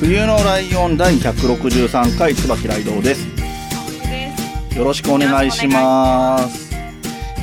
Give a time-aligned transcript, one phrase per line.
[0.00, 3.26] 冬のライオン第163回椿ライドウです。
[3.86, 4.36] 冬で
[4.72, 4.78] す。
[4.78, 6.74] よろしくお願いします。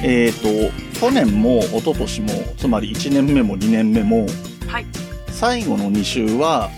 [0.03, 2.27] えっ、と、去年も一昨年も、
[2.57, 4.27] つまり1年目も2年目も、
[4.67, 4.85] はい。
[5.29, 6.69] 最後の2週は、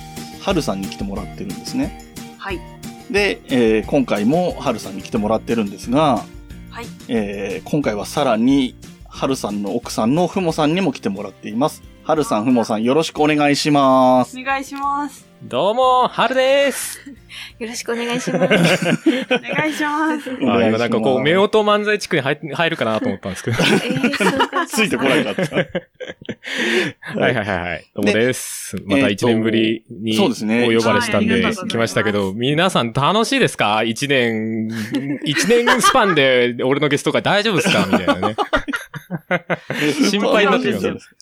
[0.41, 1.99] 春さんに来てもらってるんですね。
[2.37, 2.61] はい。
[3.09, 6.23] で、えー今回も春さんに来てもらってるんですが、
[6.69, 6.85] はい。
[7.07, 8.75] えー今回はさらに、
[9.07, 11.81] 春さんの奥さんのふもさんにも来てもらっています。
[12.03, 14.39] 春さん、ふもさん、よろしくお願いします。
[14.39, 15.32] お願いします。
[15.43, 16.99] どうも、春です。
[17.59, 18.53] よろしくお願いします。
[19.29, 20.29] お願いします。
[20.31, 23.57] あ今なんかこう、目音漫才地区に入入るかなと思ったんですけど。
[23.61, 25.55] えー、ついてこなかった。
[27.19, 27.85] はいはいはいはい。
[27.93, 28.77] どうもです。
[28.85, 33.83] また一年ぶりにそうですねお呼ばれしたんで来ましたけど、皆さん楽しいですか？
[33.83, 34.69] 一年、
[35.25, 37.85] 一年スパンで俺のゲスト会大丈夫ですか？
[37.91, 38.35] みたいなね。
[40.09, 41.15] 心配になってきますそうです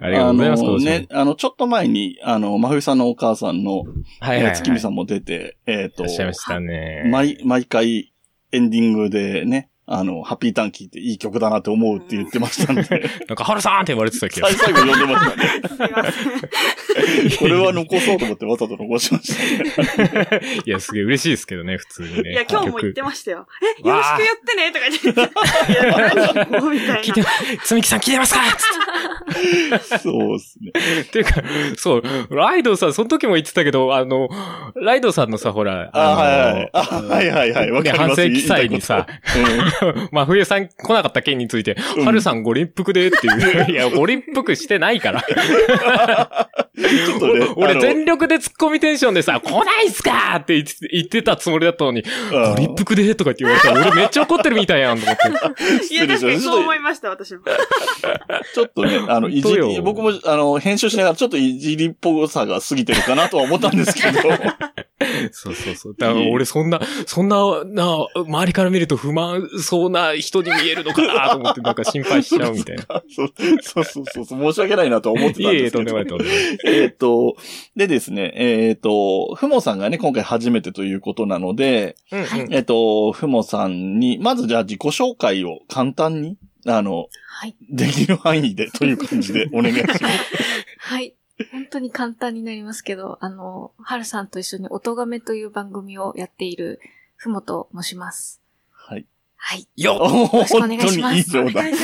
[0.00, 3.88] ありがとうございます、あね、あの、ちょっと前に、あの、まふゆさんのお母さんの、はい
[4.20, 4.44] はいはい。
[4.46, 7.04] えー月見さんも出て、えっ、といらっ、しゃいましたね。
[7.10, 8.12] 毎、毎回
[8.52, 12.82] エンディングでね、あの、ハッピーターン聞いていい曲だなって思うって言ってましたんで、
[13.28, 14.56] なんか、春さんって言われてたけど最。
[14.56, 15.48] 最後読んでましたね。
[15.68, 17.38] すいません。
[17.38, 20.40] これは残そうと思ってわざと残しましたね。
[20.64, 22.32] いや、すげえ嬉しいですけどね、普通にね。
[22.32, 23.46] いや、今日も言ってましたよ。
[23.84, 25.72] え、よろしく言ってねとか言って。
[25.72, 27.22] いや、何みたいな聞いて。、
[27.62, 28.40] つみきさん聞いてますか？
[29.98, 31.00] そうですね。
[31.02, 31.42] っていうか、
[31.76, 34.28] そう、ライドさん、その時も言ってたけど、あの、
[34.76, 36.70] ライドさんのさ、ほら、あ、はいはい。
[36.72, 37.70] あ、はいはいはい。
[37.70, 38.16] わかります。
[38.16, 39.73] ね反省記載にさ言いたいこ
[40.12, 43.70] 真冬さん来なかった件について、うん春さんご立腹でっていう。
[43.72, 45.24] いや、ご立腹してないから。
[46.76, 55.24] う んちょっとね、あ俺の全力で突っ込みテンションでさ、来ないっすかって言って言ってたつもりだったのに、うんご立腹でとか言って言われたら、俺めっちゃ怒ってるみたいやんと思って。
[55.94, 57.42] いや、確かにそう思いました、私も。
[58.54, 64.20] ちょっとね、あの、いじり、僕も、あの、編集しながらちょっといじりっぽさが過ぎてるかなとは思ったんですけど、
[65.32, 65.94] そうそうそう。
[65.98, 72.84] だから俺そんな、そんな、な、周りから見ると不満そうな人に見えるのかなと思って、なんか心配しちゃうみたいな。
[73.14, 76.58] そうそうそうそう、申し訳ないなと思ってたんいえいえ、ですけどとんでもない、とんでもない。
[76.66, 77.36] えっと、
[77.76, 82.54] でですね、えっと、ふもさんがね、今回初めてということなので、うんうん。
[82.54, 87.54] えっと、ふもさんに、まずじゃあ自己紹介を簡単に、あの、はい。
[87.68, 90.04] できる範囲でという感じで お願いします。
[90.78, 91.14] はい。
[91.52, 96.80] 本当に簡単になりますけど、あの、はるさんと一緒に音亀という番組をやっている、
[97.16, 98.43] ふもと申します。
[99.46, 99.56] はい。
[99.56, 99.68] はい。
[99.76, 101.68] よおろしくお本当願いしますに以上だ。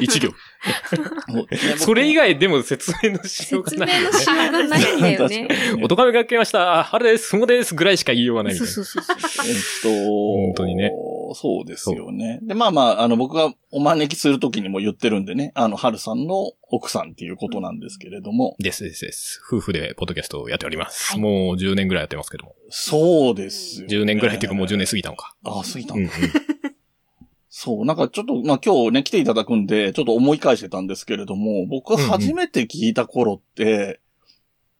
[0.00, 0.32] 一行。
[1.78, 4.12] それ以外でも説明のしようが説明ないよね。
[4.12, 5.48] のしようがないんだよね。
[5.82, 6.84] おとがめが来ました。
[6.84, 7.30] 春です。
[7.30, 7.74] ふもです。
[7.74, 8.84] ぐらいしか言いようがないみたそいうな。
[8.84, 9.46] そうそうそう。
[9.48, 10.92] えっと、本当にね。
[11.34, 12.40] そうですよね。
[12.42, 19.42] で、まあまあ、あの、僕がお招きするときにも言ってるんでね、あの、春さんの奥さんっていうことなんですけれども、ですですです。
[19.46, 21.12] 夫婦でポッドキャストをやっております。
[21.12, 22.54] はいもう10年ぐらいやってますけども。
[22.70, 25.34] そうですよ、10年ぐらいっていうかもう10年過ぎたのか。
[25.44, 26.16] あ、過ぎたうんのか、
[27.48, 34.00] そう、なんかちょっと、まあ今日ね、来ていただくんで、ちょっと思い返してたんですけれども、僕が初めて聞いた頃って、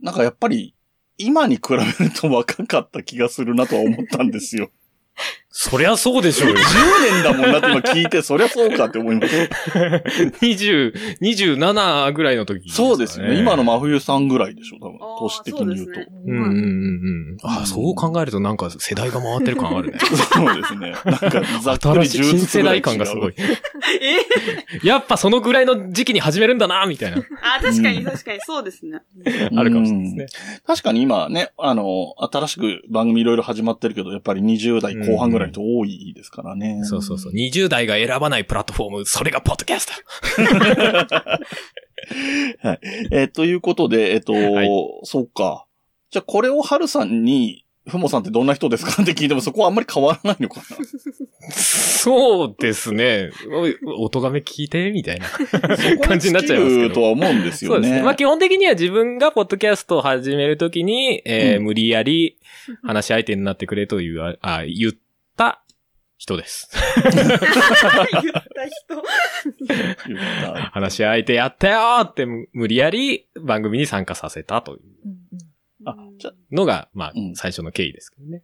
[0.00, 0.74] なんかやっぱり、
[1.16, 4.70] 今に比べると若かった気がするなとは思ったんですよ。
[5.56, 6.56] そりゃそうでしょうよ。
[6.56, 9.78] 10年だもんなって今聞いて、そりゃそうかって思いました。
[10.42, 10.92] 20、
[11.22, 13.38] 27ぐらいの時、そうですよね。
[13.38, 14.98] 今のま真冬さんぐらいでしょ、多分。
[15.20, 15.94] 年的に言うと。
[15.94, 17.36] そうねうんうんうんうん。
[17.44, 19.98] ああ、そう考えるとなんか世代が回ってる感あるね。
[20.02, 20.92] そうですね。
[21.04, 23.34] なんか、ざっくり10新しい新世代感がすごい。
[24.82, 24.86] え？
[24.86, 27.18] やっぱそのぐらいの時期に始めるんだな、みたいな。
[27.18, 29.02] あ、確かに確かにそうですね。
[29.56, 30.60] あるかもしれないですね。
[30.66, 36.80] 確かに今ね、あの、新しく番組いろいろ始まってるけど、やっぱり20代後半ぐらいと多いですからね。
[36.84, 37.32] そうそうそう。
[37.32, 39.92] 20代が選ばないプラットフォーム、それがポッドキャスト。
[42.68, 42.78] はい。
[43.10, 44.68] えーということで、えっ、と、はい
[45.04, 45.66] そうか。
[46.10, 50.64] じゃあこれを春さんに、ふもさんってどんな人ですかって聞いてもそこはあんまり変わらないのかな
[51.52, 53.30] そうですね。
[53.98, 55.26] お音がめ聞いて、みたいな
[55.98, 56.94] 感じになっちゃいますけど。
[56.94, 57.74] とは思うんですよね。
[57.74, 58.02] そうですね。
[58.02, 62.38] まあ基本的には自分がポッドキャストを始めるときに、えーうん無理やり
[62.82, 64.92] 話し相手になってくれという、あ、あ言っ
[65.36, 65.64] た
[66.16, 66.70] 人です。
[67.02, 67.20] 言った
[68.66, 69.02] 人。
[70.08, 74.82] 言った話し相手やったよーって無理やり番組に参加させたという。
[76.50, 77.34] のが、まあう、ん。
[77.34, 78.42] 最初の経緯ですけどね。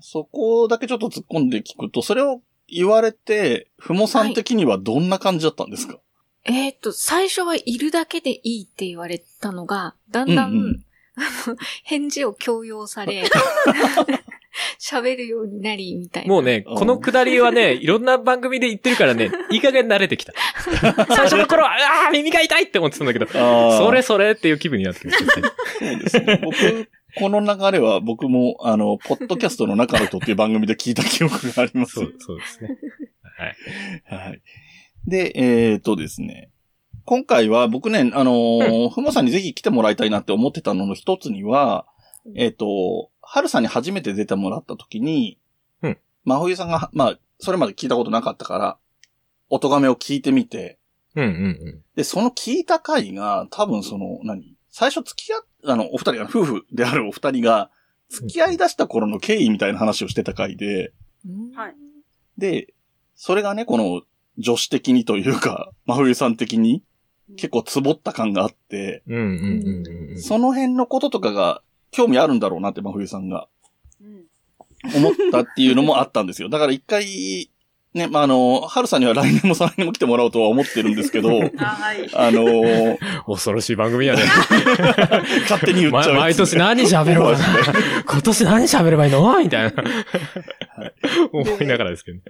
[0.00, 5.98] そこだけちょっと突っ込んで聞くと、それを言われて、ふもさん的にはどんな感じだったんですか、
[6.44, 10.84] えーっと、最初はいるだけでいいって言われたのが、だんだん、うんうん。
[11.16, 13.24] あの 返事を強要され、
[14.80, 16.32] 喋るようになり、みたいな。
[16.32, 20.32] もうね、うんこのくだりはね、 いろんな番組で言ってるからね、 いい加減慣れてきた。
[21.08, 25.32] 最初の頃は、ああ、耳が痛いって思ってたんだけど、それそれっていう気分になってきました。
[25.32, 26.40] そうですね。
[26.42, 26.88] 僕、
[27.18, 31.94] この流れは僕も、あの、ポッドキャストの中の人っていう番組で聞いた記憶があります。
[31.94, 32.76] そう、そうですね。
[34.08, 34.26] はい。
[34.28, 34.42] はい。
[35.06, 36.50] で、えー、とですね。
[37.04, 41.86] 今回は僕ね、あのーふもさんにぜひ来てもらいたいなって思ってたのの一つには、
[42.34, 45.38] えっ、と、はるさんに初めて出てもらった時に、
[45.82, 45.98] うん。
[46.24, 48.78] 真冬さんが、まあ、それまで聞いたことなかったから、
[49.50, 50.78] 音亀を聞いてみて、
[51.16, 51.30] うんうんう
[51.70, 51.82] ん。
[51.96, 54.54] で、その聞いた回が、多分その、何？
[54.70, 57.70] 最初付き合っ、あの、お二人が、夫婦であるお二人が、
[58.10, 60.92] 付き合い出した頃の経緯みたいな話をしてた回で、
[61.26, 61.74] うんはい
[62.38, 62.74] で、
[63.14, 64.02] それがね、この、
[64.38, 66.82] 女子的にというか、真冬さん的に、
[67.36, 70.22] 結構つぼった感があって、うんうんうんうん。
[70.22, 73.46] その辺のこととかが興味あるんだろうなって真冬さんが
[74.00, 74.24] うん
[74.94, 76.48] 思ったっていうのもあったんですよ。
[76.48, 77.50] だから一回、
[77.94, 82.08] ね、まあ、あの、春さんには来年も再来年も来てもらおうとは思ってるんですけど、 あ、はい。
[82.14, 82.96] あのー
[83.26, 84.22] 恐ろしい番組やね。
[85.48, 87.36] 勝手に言っちゃうま毎年何喋ろう。
[88.06, 89.38] 今年何喋ればいいの？
[89.42, 89.84] みたいな。
[91.32, 92.22] 思いながらですけどね。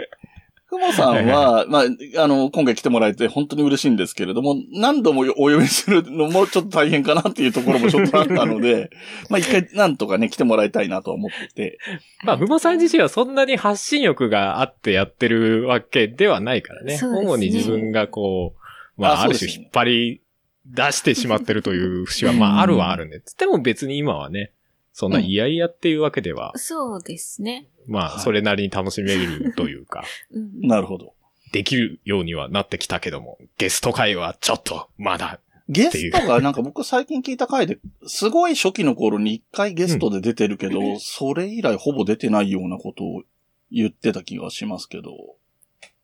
[0.78, 8.90] ふもさんは、まあ、あの、今回来てもらえて本当に嬉しいんですけれども、何度もお呼びするのもちょっと大変かなっていうところもちょっとあったので、
[9.30, 11.78] まあ一回なんとかね、来てもらいたいなと思ってて。
[12.24, 16.96] まあ、ふもさん自身はそんなに発信欲があってやってるわけではないからね。
[16.96, 20.22] そうですね主に自分がこう、まあ、ある種引っ張り
[20.66, 23.20] 出してしまってるという節は、まあ、あるはあるんで。
[23.20, 24.52] つっても別に今はね、
[24.98, 27.68] そんな嫌々っていうわけでは、そうですね。
[27.86, 31.12] まあ、はいそれなりに楽しめるというか、うんなるほど。
[31.52, 35.38] できるようにはなってきたけども、ゲスト会はちょっと、まだ、
[35.68, 43.22] ゲストがなんか僕最近聞いた回で、すごい初期の頃に一回ゲストで出てるけど、それ以来ほぼ出てないようなことを
[43.70, 45.10] 言ってた気がしますけど、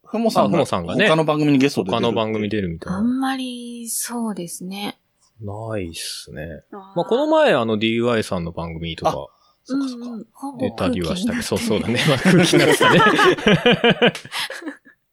[0.04, 2.02] ふもさんあふがもさんがね他の番組にゲストで出て。
[2.02, 2.98] 他の番組出るみたいな。
[2.98, 4.98] あんまり、そうですね。
[5.40, 6.62] ないっすね。
[6.70, 9.28] ままあ、この前、あの、DY さんの番組とか
[9.64, 10.06] そっかそっか。
[10.06, 11.94] うん出たりはしたけど、そうそうだね。
[11.94, 12.00] ね。
[12.08, 13.00] まあ、空気になってたね。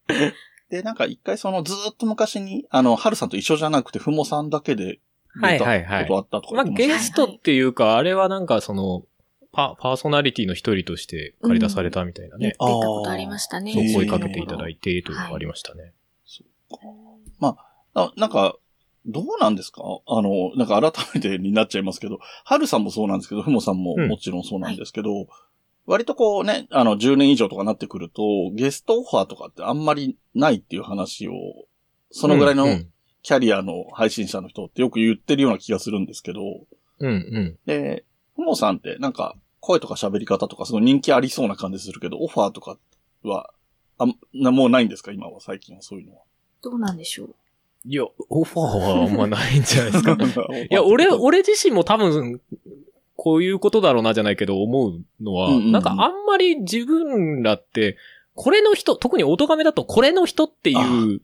[0.69, 4.99] で、なんか一回そのずーっと昔に、あの、はるさんと一緒じゃなくて、ふもさんだけで
[5.35, 9.03] 出たはいはいはいことあったとかまあ、言ってましたゲストっていうか、あれはなんかその、
[9.51, 12.41] パ、パーソナリティの一人として借り出されたみたいなね。
[12.41, 13.73] 言ってたことありましたね。
[13.73, 15.93] そう声かけていただいて、というのがありましたね。
[17.95, 18.55] あなんか、
[19.05, 19.81] どうなんですか？
[20.07, 25.27] あの、なんか改めてになっちゃいますけど、はるさんもそうなんですけど、ふもさんもうんもちろんそうなんですけど、
[25.85, 28.21] 割とこうね、あの、10年以上とかなってくると、
[28.53, 31.33] ゲストオファーとかってあんまりないっていう話を、
[32.11, 32.91] そのぐらいのうんうん
[33.21, 36.39] キャリアの配信者の人ってよく言ってるような気がするんですけど、
[36.99, 37.57] うんうん。
[37.65, 38.05] で、
[38.35, 42.77] ふもさんってなんか声とか喋り方とかすごい人気ありそうな感じするけど、オファーとか
[43.23, 43.49] は、
[43.97, 45.11] あんな、もうないんですか？
[45.11, 46.21] 今は、最近はそういうのは。
[46.61, 47.35] どうなんでしょう。
[47.85, 50.17] いや、オファーはあんまないんじゃないですか。
[50.53, 52.41] い いや、俺、俺自身も多分、
[53.15, 57.97] こういうことだろうなじゃないけど思うのは、うんうんうんなんかあんまり自分らって、
[58.35, 61.21] これの人、特に音亀だとこれの人っていう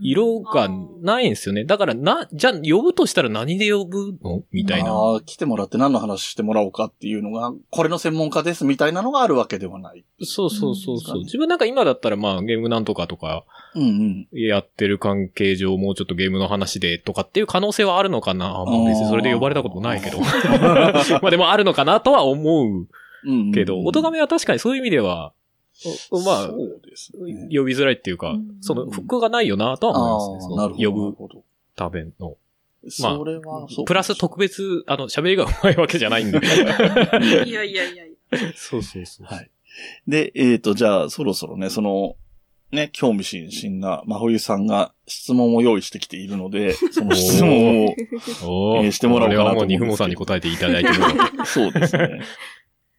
[0.00, 0.68] 色が
[1.00, 1.64] ないんですよね。
[1.64, 4.42] だからな、じゃあ呼ぶとしたら何で呼ぶの？
[4.52, 4.92] みたいな。
[4.92, 10.04] ああ、来てもらって何の話してもらおうかっていうのが、これの専門家ですみたいなのがあるわけではない。
[10.22, 11.16] そうそうそうそう。
[11.18, 13.44] うん自分なんか今だったらまあゲームなんとかとか
[13.74, 14.38] うんうん。
[14.38, 18.64] やってる関係上もうちょっとゲームの話でとかっていう可能性はあるのかな？
[18.64, 20.20] まあ別にそれで呼ばれたことないけど。
[20.20, 20.26] ま
[21.24, 22.86] あでもあるのかなとは思う
[23.24, 25.32] うんうんけど、音亀は確かにそういう意味では、お
[26.10, 27.48] まあそ、うですね。
[27.52, 30.54] 呼びづらいっていうかうん、その、フックがないよなとは思いますね。
[30.54, 31.12] ああ、なるほど。
[31.12, 31.42] 呼ぶ。
[31.74, 32.36] ための。
[32.88, 36.38] それは、そうプラス特別、あの、喋りが上手いわけじゃないんで。
[36.38, 38.04] いやいやいやいや。
[38.54, 39.26] そうそうそう。
[39.26, 39.50] はい。
[40.06, 42.16] で、えっ、と、じゃあ、そろそろね、その、
[42.72, 47.94] ね、興味津々な真冬さんが質問を用意してきているので、その質問を、
[48.44, 50.96] おえーしてもらおうかなと思うんですけどこれはもう、ニフモさんに答えていただいてる。
[51.46, 52.20] そうですね。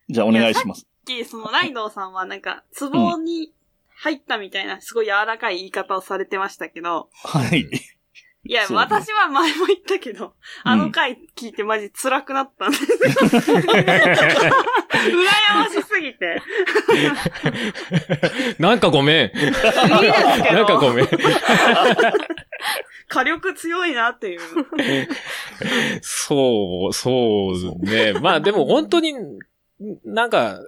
[0.09, 0.87] じゃあ、お願いします。
[1.05, 3.53] きそのライドウさんはなんか、壺に
[3.95, 7.67] 入ったみたいな、すごい柔らかい言い方をされてましたけど、はい。
[8.49, 10.33] いや、そうね私は前も言ったけど、
[10.63, 13.57] あの回聞いてマジ辛くなったんですよ。
[14.87, 16.41] 羨ましすぎて。
[18.57, 19.25] なんかごめん。
[19.25, 19.61] いいです
[20.43, 21.07] けど、なんかごめん。
[23.09, 24.39] 火力強いなっていう。
[26.01, 28.13] そう、そうね。
[28.13, 29.13] まあでも本当に、
[30.05, 30.59] なんか、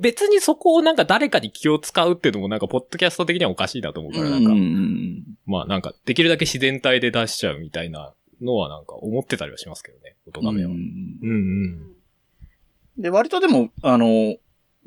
[0.00, 10.70] 別にそこをなんか誰かに気を使うっていうのもなんかポッドキャスト的にはおかしいなと思うから、なんか、うんまあなんかできるだけ自然体で出しちゃうみたいなのはなんか思ってたりはしますけどね、音うん亀は。
[10.70, 13.02] うんうん。
[13.02, 14.36] で、割とでも、あの、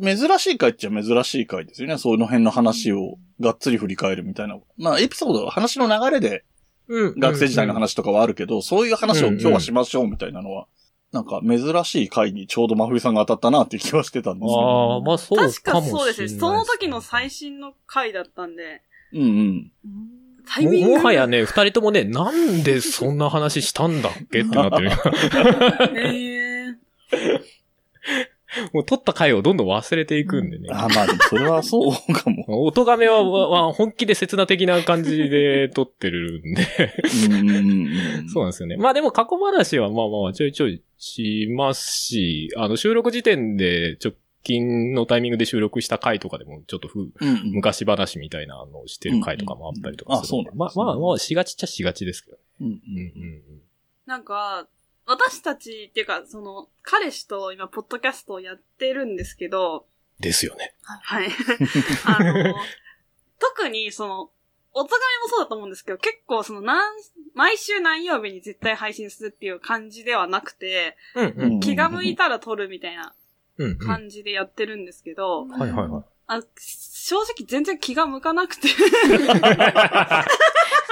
[0.02, 1.98] 珍しい回っちゃ珍しい回ですよね。
[2.00, 4.58] その辺の話をがっつり振り返るみたいな。
[4.78, 6.44] まあ、エピソード、話の流れで
[6.88, 10.68] うん学生時代の話とかはあるけど、そういう話を今日はしましょうみたいなのは、
[11.14, 14.96] なんか珍しい回にちょうど真冬さんが当たったなっていう気はしてたんですけあど。
[14.96, 16.40] あ、まあそうかもし確かれないそうですね。
[16.40, 18.82] その時の最新の回だったんで、
[19.14, 19.72] うんうん。
[19.84, 24.92] もタイミングもはやね、二人ともね、なんでそんな話したんだっけってなってる。
[25.96, 27.54] ええ
[28.74, 30.70] もう撮った回をどんどん忘れていくんでね。
[30.72, 32.46] あまあ、それはそうかも。
[32.66, 36.68] 音亀は、は本気で刹那的な感じで撮ってるんで。
[37.30, 38.30] うん。
[38.30, 38.78] そうなんですよね。
[38.78, 47.52] まあでも過去話はまあまあちょいちょいしますし、あの収録時点で直近のタイミングで収録した回とかでもちょっとふうんうん。
[47.54, 50.40] 昔話みたいなのをしてる回とかもあったりとかする。
[50.40, 52.38] うんうんあそうなんですねまあまあまあしがちっちゃしがちですけど。
[52.62, 53.62] うんうんうんうん
[54.06, 54.68] なんか、
[55.06, 59.86] 私たちっていうか、その、彼氏と今、ポッドキャストをやってるんですけど、
[60.20, 60.74] ですよね。
[60.82, 61.28] はい。
[62.06, 62.56] あの、
[63.40, 64.32] 特にその、
[64.76, 66.96] お互いもそうだと思うんですけど、結構その、なん、
[67.34, 73.14] 毎週何曜日に絶対配信するっていう感じではなくて、うんうん気が向いたら撮るみたいな。
[73.80, 76.04] 感じでやってるんですけど、はいはいはい。
[76.26, 78.68] あ正直全然気が向かなくて、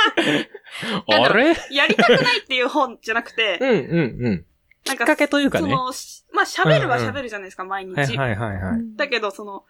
[1.07, 1.55] あれ？
[1.71, 4.45] やりたくないっていう本じゃなくて う、んうんうん。
[4.83, 5.69] きなんかっかけというかね。
[5.69, 7.95] その、しまあ喋るは喋るじゃないですか、毎日。
[7.95, 8.95] はいはいはいはい。
[8.95, 9.65] だけど、その、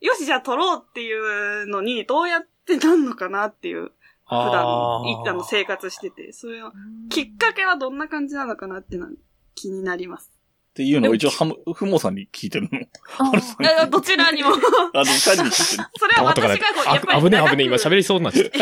[0.00, 1.18] よし、じゃあ撮ろうってい
[1.62, 3.92] うのに、どうやってなんのかなっていう、
[4.28, 4.64] 普段、
[5.04, 6.72] いあの、生活してて、そういうの、
[7.10, 9.12] きっかけはどんな感じなのかなっていうのは
[9.54, 10.32] 気になります。
[10.70, 12.80] っていうのを一応、はむ、ふもさんに聞いてるの。
[13.18, 13.32] あ
[13.82, 14.50] えどちらにも。
[14.50, 14.52] あ
[14.98, 15.88] の、二人に聞いてる。
[15.96, 17.18] それは私がこう、やっぱり。
[17.18, 18.58] あ危ねえ危ねえ、今喋りそうになっちゃった。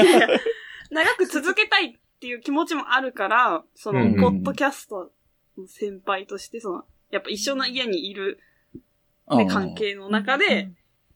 [0.94, 5.12] 長く続けたいっていう気持ちもあるから、 その、ポッドキャスト
[5.58, 8.40] の先輩として、その、やっぱ一緒の家にいる、
[9.28, 10.70] ね、関係の中で、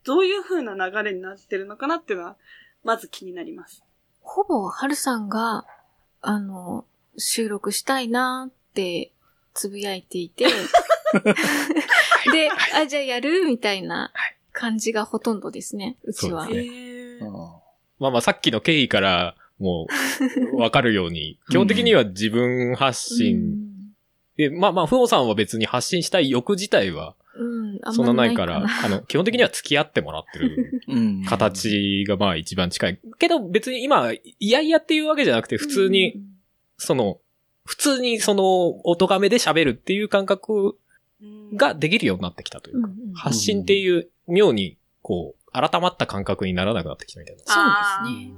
[0.04, 2.37] どういう風な流れになってるのかなっていうのは、
[2.82, 3.85] まず気になります。
[4.20, 5.64] ほぼ、はるさんが、
[6.20, 6.85] あの、
[7.16, 9.12] 収録したいなって、
[9.54, 10.47] つぶやいていて、
[12.32, 14.12] で、あ、じゃあやるみたいな
[14.52, 16.44] 感じがほとんどですね、うちは。
[16.44, 16.76] そうですね。
[16.76, 17.26] えー。
[17.26, 17.61] あ
[17.99, 19.87] まあまあさっきの経緯からも
[20.53, 23.67] うわかるように、 基本的には自分発信。
[24.37, 27.17] で、まあまあ、ふおさんは別に発信したい欲自体は
[27.93, 28.33] そんまなな。
[28.33, 31.25] いから、な あの、基本的には付き合ってもらってるうん。
[31.25, 33.00] 形がまあ一番近い。
[33.19, 36.21] けど別に今、いやいやっていうわけじゃなくて、普通に、、
[36.77, 37.21] その、
[37.65, 40.79] 普通にその、音がめで喋るっていう感覚
[41.21, 41.57] うん。
[41.57, 48.33] ができるようになってきたというか、発信っていう妙に、こう、改まった感覚にならなくなってきたみたいな、そうですね。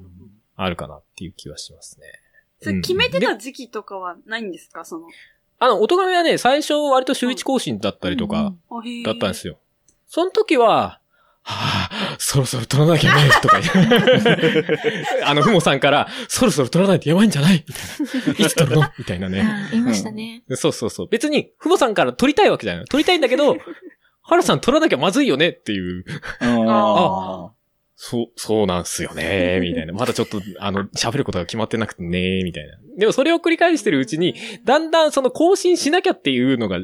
[0.62, 2.06] あるかなっていう気はしますね。
[2.62, 4.84] それ決めてでた時期とかはないんですか？
[4.84, 5.06] その。
[5.58, 8.54] あの、音亀はね、最初割と週一更新だったりとか、
[9.04, 9.58] だったんですよ。
[10.06, 11.00] その時は、
[11.42, 15.24] はぁ、そろそろ撮らなきゃね、とか言って。
[15.24, 17.64] あの、ふもさんから、そろそろ撮らないとやばいんじゃない？
[17.66, 17.80] みた
[18.32, 18.46] いな。
[18.46, 18.82] いつ撮るの？
[18.98, 19.40] みたいなね。
[19.42, 20.42] あ言いましたね。
[20.50, 21.08] そうそうそう。
[21.08, 22.84] 別に、ふもさんから撮りたいわけじゃない。
[22.86, 23.56] 撮りたいんだけど、
[24.22, 26.04] はるさん撮らなきゃまずいよねっていう。
[26.40, 27.52] あ
[28.02, 29.92] そう、そうなんすよね、 みたいな。
[29.92, 32.78] まだちょっと、あの、喋ることが決まってなくてね、みたいな。
[32.96, 36.80] でもそれを繰り返してるうちに、だんだんその更新しなきゃっていうのが、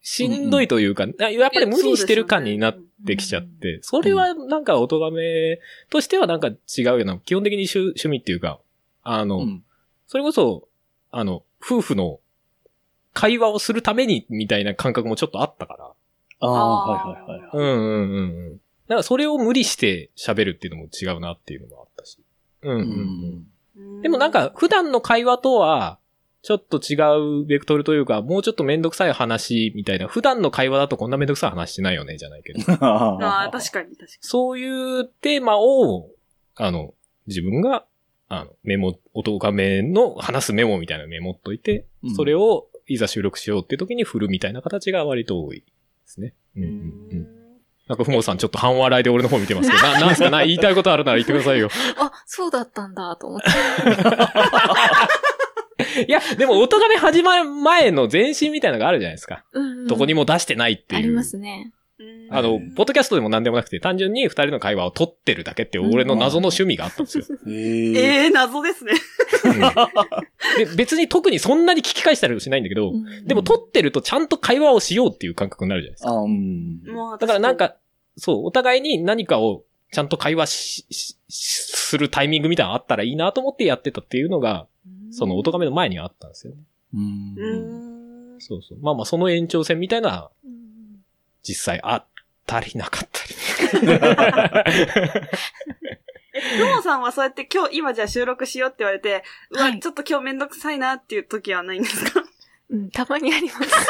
[0.00, 8.58] しんどいというか、あやっぱり無理してる感になってきちゃって、それはなんか音亀としてはなんか違うような、基本的に趣趣味っていうか、
[9.02, 9.62] あの、うん
[10.06, 10.66] それこそ、
[11.10, 12.20] あの、夫婦の
[13.12, 15.90] 会話をするためにみたいな感覚もちょっとあったから。
[16.40, 17.50] ああ、はいはいはい。
[17.52, 18.60] うんうんうんうん。
[18.88, 22.18] だからそれを無理して喋るっていうのも違うなっていうのもあったし。
[22.62, 23.46] うんうんうん。
[23.76, 25.98] うんでもなん、か普段の会話とは、
[26.42, 26.96] ちょっと違
[27.42, 32.60] うベクトルというか、もうちょっとめんどくさい話みたいな、普段の会話だとこんなめんどくさい話してないよね、じゃないけど。
[32.84, 34.08] ああ、確かに確かに。
[34.20, 36.10] そういうテーマを、
[36.56, 36.94] あの、
[37.26, 37.84] 自分が、
[38.28, 45.64] あの、メモ、音画面の話すメモみたいなのメモっといて、うんそれをいざ収録しようっていう時に振るみたいな形が割と多いで
[46.06, 46.34] すね。
[46.56, 47.37] うんうんうん。
[47.88, 50.30] なんか、ふもさんちょっと半笑いで俺の方見てますけど、 な、なんすか？
[50.30, 51.68] な、言いたいことあるなら言ってくださいよ。
[51.98, 53.48] あ、そうだったんだ、と思って。
[56.06, 59.44] いや、でも、音がめ始まる前の前身みたいなのがあるじゃないですか。
[59.52, 61.02] うんうんどこにも出してないっていう。
[61.02, 61.72] ありますね。
[61.98, 67.24] うんあの、ポッドキャストでも何でもなくて、単純に二人の会話を撮ってるだけって俺の謎の趣味があったんですよ。
[67.46, 68.92] えー、ええ謎ですね。
[70.58, 76.10] で別に特にそんなに聞き返したりもしないんだけど、うんでも撮ってるとちゃんと会話をしようっていう感覚になるじゃないですか。
[76.10, 76.82] あうん。
[76.86, 77.76] もうだからなん、か、
[78.16, 84.66] そう、お互いに何かをちゃんと会話し、するタイミングみたいなのあったらいいなと思ってやってたっていうのが、
[85.10, 86.60] その音亀の前にはあったんですよね。
[86.94, 87.00] う
[88.36, 88.40] ん。
[88.40, 88.78] そうそう。
[88.80, 90.57] まあまあ、その延長線みたいな、うん
[91.48, 92.06] 実際あっ
[92.46, 93.34] たりなかったり。
[96.34, 102.22] え、ふもさんはそうやって今日、今じゃあ収録しようって言われて、うわ、はいちょっと今日めんどくさいなっていう時はないんですか？
[102.70, 103.86] うん、たまにあります。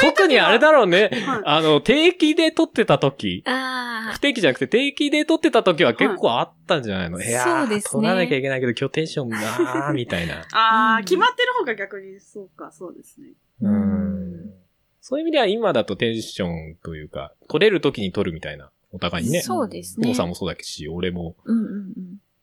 [0.00, 1.10] 特にあれだろうね。
[1.12, 10.46] はいあの、定期で撮ってた時、あ不定期じゃなくて定期で撮ってた時は結構あったんじゃないの、い、やーそうですね撮らなきゃいけないけど今日テンションなーみたいな。
[10.52, 13.28] あー、うん決まってる方が逆に、そうか、そうですね。
[13.62, 13.66] あ。
[13.66, 14.59] うん
[15.00, 19.42] そういう意味では今だとテンションというか、撮れる時に撮るみたいな、お互いにね。
[19.42, 20.06] そうですね。
[20.06, 21.94] ふもさんもそうだし、俺もうんうんうん。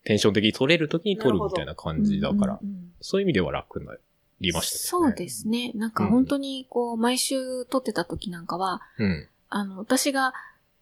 [0.03, 3.93] テンション的に撮れる時に撮るみたいな感じだから、うんうんうんそういう意味では楽にな
[4.41, 5.71] りましたそうですね。
[5.75, 9.27] なんか本当にこう、毎週撮ってた時なんかは、うん。
[9.49, 10.33] あの、私が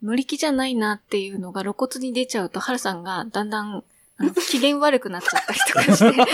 [0.01, 3.83] 乗り気じゃないなっていうのが露骨に出ちゃうと、ハルさんがだんだん、
[4.17, 6.25] あの、機嫌悪くなっちゃったりとかして、 そうね。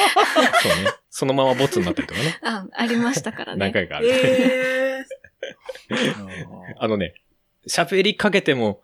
[1.09, 2.39] そのままボツになったりとかね。
[2.43, 3.59] あ ありましたからね。
[3.59, 4.07] 何回かある。
[4.09, 4.90] え
[6.77, 7.13] あのね、
[7.67, 8.81] 喋りかけても、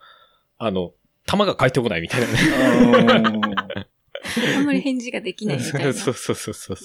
[0.57, 0.93] あの、
[1.25, 2.33] 弾が返ってこないみたいなね。
[4.57, 5.93] あんまり返事ができないみたいな。
[5.93, 6.77] そうそうそうそう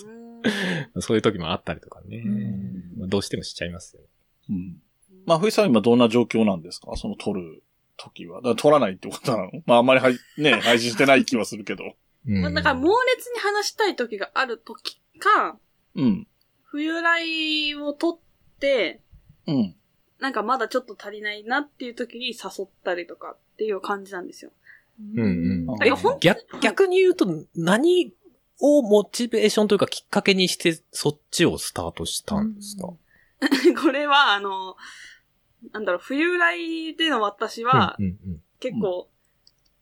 [0.97, 1.01] ー。
[1.01, 2.19] そういう時もあったりとかね。
[2.19, 4.09] んまあどうしてもしちゃいますよね。
[4.51, 4.83] うん。
[5.27, 6.97] まあ、ふいさん今どんな状況なんですか？
[6.97, 7.63] その撮る
[7.97, 8.39] 時は。
[8.39, 9.51] だから撮らないってことなの？
[9.67, 11.85] まあ、あんまりはい、ね、配信してない気はするけど。
[12.27, 15.57] うんまあだから猛烈に話したい時がある時か、
[15.95, 16.27] うん。
[16.65, 18.21] 冬来を取っ
[18.59, 19.01] て、
[19.47, 19.75] うん。
[20.19, 24.53] なんかまだちょっと足りないなっていう時に誘ったりとかっていう感じなんですよ。
[25.17, 26.19] うんうん。
[26.21, 28.13] 逆、逆に言うと、何
[28.61, 32.93] をモチベーションというかきっかけにして、そっちをスタートしたんですか、
[33.83, 34.77] これは、あの、
[35.73, 37.97] なんだろう、冬来での私は
[38.61, 39.09] 結構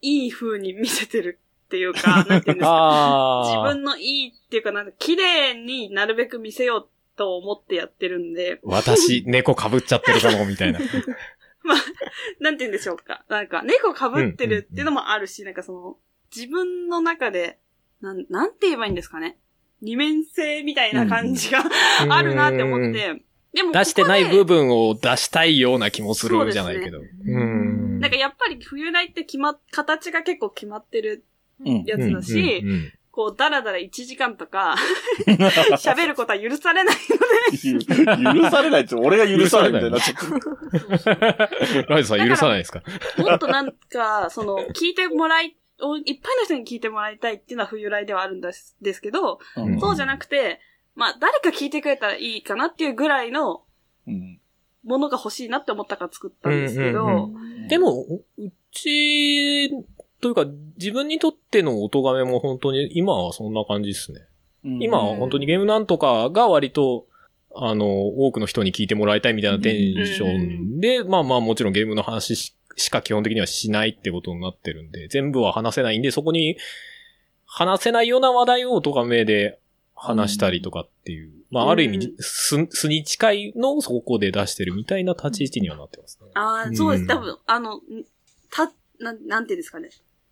[0.01, 3.43] いい風に見せてるっていうか、 なんていうんですか。
[3.47, 6.89] 自分のいいっていうか、なんか綺麗になるべく見せよう
[7.21, 10.81] と思ってやってるんで、 私、猫被っちゃってるかも、みたいな。
[12.41, 13.27] なんて言うんでしょうか。
[13.29, 15.99] なんか、猫被ってるっていうのもあるし、なんかその、
[16.35, 17.59] 自分の中で、
[18.01, 19.37] なん、なんて言えばいいんですかね。
[19.83, 21.63] 二面性みたいな感じが
[22.09, 27.01] あるなって思って、でもここで、出してない部分を出したいような気もするじゃないけど。
[27.01, 31.27] ううんなんかやっぱり冬来って決まっ、形が結構決まってる
[31.63, 31.85] うん。
[31.85, 34.77] やつだし、うんうんうんこう、だらだら1時間とか、
[35.79, 36.97] 喋ることは許されない
[38.35, 41.37] 許されないって、俺が許されないみたいになっちゃっ
[41.87, 41.87] た。
[41.93, 42.83] ライズさん許さないですか？
[43.19, 49.81] もっとなんか、その、聞いてもらい、おいっぱいの人に聞いてもらいたいっていうのは冬来ではあるんですですけど、うん。
[49.81, 50.61] そうじゃなくて、
[50.95, 53.63] まあ、誰か聞いてくれたらいいかなっていうぐらいの
[54.07, 54.41] うん。
[54.85, 57.31] ものが欲しいなって思ったから作ったんですけど、
[57.69, 58.03] でも、
[58.39, 59.71] うち、
[60.21, 60.45] というか、
[60.77, 64.21] 自分にとっての音亀も本当に、今はそんな感じですね。
[64.65, 67.07] うん今は本当にゲームなんとかが割と、
[67.55, 70.39] あの、多くの人に聞いてもらいたいみたいなテンショ
[70.77, 76.57] ンで、まあまあもちろんゲームの話ししか基本的にはしないってことになってるんで、全部は話せないんで、そこに
[77.47, 79.59] 話せないような話題を音亀で
[79.95, 86.29] 話したりとかっていう、まあある意味うん、素素に近いのをそこで出してるみたいな立ち位置にはなってますね。
[86.35, 87.07] ああ、うんそうです。
[87.07, 87.81] 多分、あの、ん
[88.51, 89.91] た、なん、なんていうんですかね。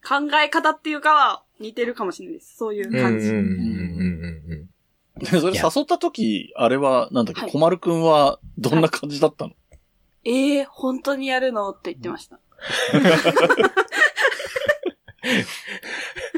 [0.09, 2.57] 考え方っていうかは似てるかもしれないです。
[2.57, 3.27] そういう感じ。
[3.29, 4.69] うんうんうんうんうん
[5.19, 9.55] でそれ誘った時、あれは、なんだっけ、はい小丸くんはどんな感じだったの、
[10.23, 12.39] ええー、本当にやるのって言ってました。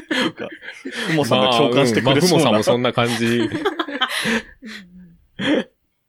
[0.09, 0.49] なんか、
[1.09, 2.45] ふもさんが共感してくれそうな。
[2.45, 3.49] まあうんまあふもさんもそんな感じ。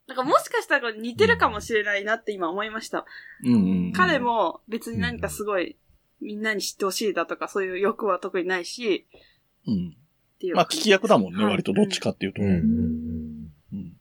[0.07, 3.05] なんかもしかしたら似てるかもしれないなって今思いました。
[3.43, 3.57] うんう
[3.89, 3.93] ん。
[3.93, 5.77] 彼、も別に何かすごい
[6.23, 9.07] みんなに知ってほしいだとかそういう欲は特にないし、
[9.67, 9.95] うん。
[10.35, 10.55] っていう。
[10.55, 12.41] まあ、聞き役だもんね、はい割とどっちかっていうと。
[12.41, 12.63] うんうんうん
[13.73, 13.93] うん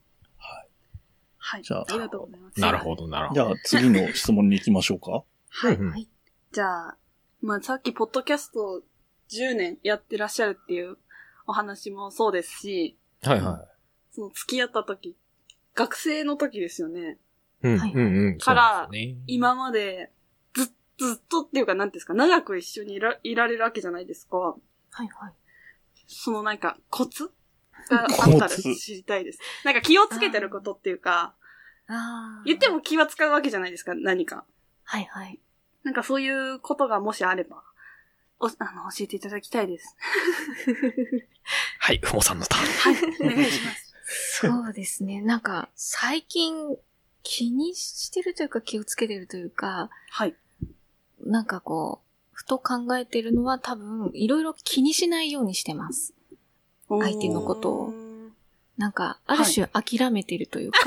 [1.45, 1.63] はい。
[1.63, 2.61] じゃあありがとうございます。
[2.61, 3.43] なるほど、なるほど。
[3.43, 5.23] じゃあ、次の質問に行きましょうか。
[5.51, 5.75] はい。
[5.77, 6.09] うんはい。
[6.53, 6.97] じゃあ、
[7.43, 8.83] まあさっきポッドキャスト
[9.31, 10.97] 10年やってらっしゃるっていう
[11.47, 13.67] お話もそうですし、はいは
[14.13, 15.17] その付き合った時、
[15.75, 17.19] 学生の時ですよね。
[17.63, 18.39] うん、はいうん、うん。
[18.39, 18.89] から
[19.27, 20.11] 今まで、
[21.03, 24.39] ず、ずっとっていうか、なんですか、長く一緒にいらいられるわけじゃないですか。
[24.39, 24.57] は
[25.05, 25.33] いはい。
[26.07, 27.31] そのなんか、コツ
[27.89, 29.39] があったら知りたいです。
[29.65, 31.35] なんか気をつけてることっていうか、
[31.89, 32.43] ああ。
[32.45, 34.45] 言っても気は使うわけじゃないですか、何か。
[34.85, 35.41] はいはい。
[35.83, 37.63] なんかそういうことがもしあれば、
[38.39, 39.97] お、あの、教えていただきたいです。
[41.79, 42.95] はい、ふもさんのターン。
[42.95, 43.95] はい、お願いします。
[44.41, 45.23] そうですね。
[45.23, 46.77] なんか、最近、
[47.23, 50.35] 気にしてるというか気をつけてるというか、はい。
[51.25, 56.15] なんかこう、ふと考えてるのは多分、いろいろ気にしないようにしてます。
[56.89, 57.93] 相手のことを。
[58.77, 60.79] なんか、ある種諦めてるというか、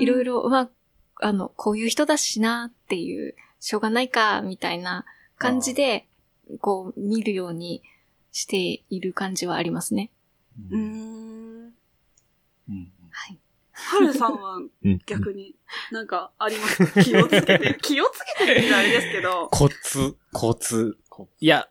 [0.00, 0.68] いろいろ、まあ、
[1.20, 5.04] あの、こういう人だしなっていう、しょうがないか、みたいな
[5.38, 6.06] 感じで、
[6.60, 7.82] こう、見るように
[8.32, 10.10] している感じはありますね。
[10.70, 11.72] うん。
[13.10, 13.38] はい。
[13.74, 15.00] はるさんはうん。
[15.06, 15.54] 逆に
[15.90, 17.02] なんかありますか？
[17.02, 17.78] 気をつけてる。
[17.82, 19.48] 気をつけてるってあれですけど。
[19.48, 20.96] コツ、コツ。
[21.40, 21.68] いや、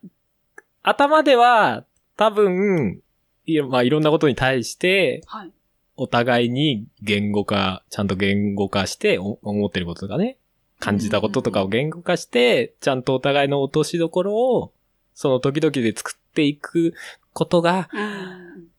[0.83, 1.85] 頭では、
[2.17, 3.01] 多分、
[3.45, 5.51] いや、まあ、いろんなことに対して、はい。
[5.95, 10.37] お互いに言語化、ちゃんと言語化して、お思ってることとかね、
[10.79, 14.73] 感じたこととかを言語化して、ちゃんとお互いの落としどころを、
[15.13, 16.93] その時々で作っていく
[17.31, 18.69] ことが、うん。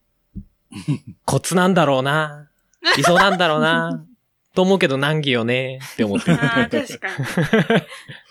[1.25, 2.49] コツなんだろうな。
[2.97, 4.07] 理想なんだろうな。
[4.55, 6.39] と思うけど難儀よねって思ってる。
[6.43, 7.09] ああ、確か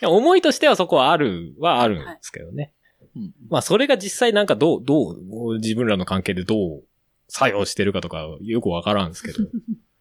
[0.01, 0.07] に。
[0.07, 2.73] 思いとしてはそこはある、はあるんですけどね。
[3.15, 6.83] うんまあそれが実際なんかどう、どう、自分らの関係でどう
[7.27, 9.43] 作用してるかとかよくわからんですけど。
[9.43, 9.51] う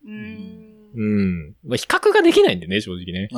[0.07, 0.73] ーん。
[0.95, 1.55] うん。
[1.65, 3.29] まあ比較ができないんでね、正直ね。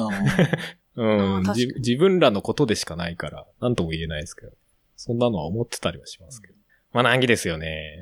[0.96, 1.36] うん。
[1.36, 4.52] あー確かにじ自分らのことでしかないから、なんとも言えないですけど。
[4.96, 6.54] そんなのは思ってたりはしますけど。
[6.92, 8.00] まあ難儀ですよね。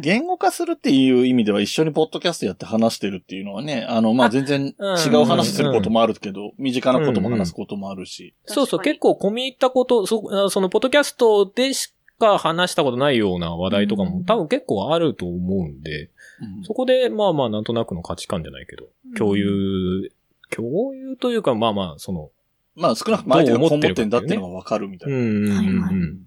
[0.00, 8.34] 言語化するっていう意味では一緒にポッドキャストやって話してるっていうのはね、あの、まあ、全然違う話することもあるけど、身近なことも話すこともあるし。
[8.46, 14.24] そうそう、結構込み入ったこと、そそのポッドキャストでしか話したことないような話題とかも、うん。
[14.24, 16.64] 多分結構あると思うんで、うん。
[16.64, 20.12] そこで、まあまあ、なんとなくの価値観じゃないけど、共有、
[20.50, 22.30] 共有というか、まあまあ、その、
[22.76, 25.16] まあ、少なくとも相手がこう思ってんだっていうのがわかるみたいな。
[25.16, 25.24] うん。
[25.24, 25.60] うんう
[26.06, 26.18] ん、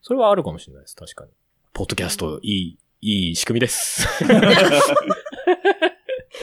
[0.00, 1.30] それはあるかもしれないです、確かに。
[1.74, 4.06] ポッドキャスト、いい、いい仕組みです。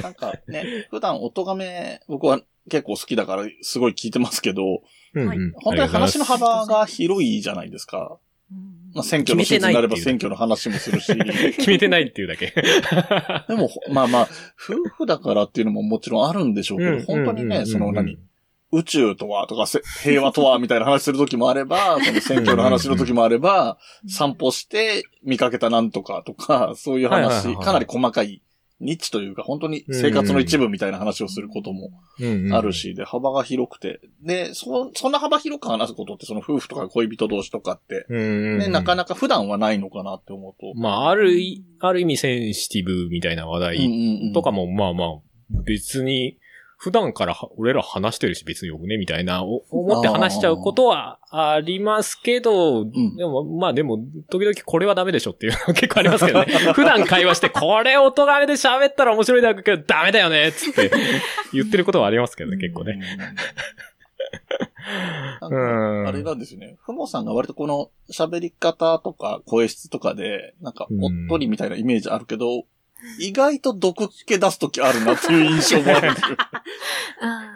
[0.04, 8.19] なんかね、普段音がめ、僕は結構好きだからすごい聞いてますけど、うんうんはい本当に話の幅が広いじゃないですか。
[8.93, 11.15] まあ、選挙のシーズンになれば選挙の話もするし。
[11.58, 12.54] 決めてないっていうだけ。
[13.48, 18.17] でも、ほまあまあ、夫婦だからっていうのももちろんあるんでしょうけど、本当にね、その何、
[18.71, 23.77] 宇宙とはとか、せ 平和とはみたいな話するときもあれば、 その選挙の話のときもあれば、
[24.08, 28.41] 散歩して見かけたなんとかとか、そういう話、かなり細かい、
[28.79, 31.91] ニッチというか、本当に生活の一部みたいな話をすることも
[32.53, 33.99] あるし、で、幅が広くて。
[34.21, 40.79] で、そ、そんな幅広く話すことって、その夫婦とか恋人同士とかって、ね、なかなか普段はないのかなって思うと。
[40.79, 45.10] まあ、あるい、ある意味センシティブみたいな話うん題とかも、まあまあ、
[45.65, 46.38] 別に、
[46.80, 56.46] 普段からは俺ら話してるし別によくね、みたいな、お思って話しちゃうことはありますけど、んでも、まあでも、時々これはダメでしょっていうのは結構ありますけどね。
[56.74, 60.89] 普段会話して、これ音がめで喋ったら面白いだけど、ダメだよねつって
[61.52, 63.02] 言ってることはありますけどね、結構ね。
[65.42, 66.78] あれなんですよね。
[66.80, 72.63] ふもさんが割とこの喋り方とか声質とかで、なんかおっとりみたいなイメージあるけど、
[73.20, 76.38] 意外と毒気出すときあるなっていう印象もあるんですよ。
[77.22, 77.56] あ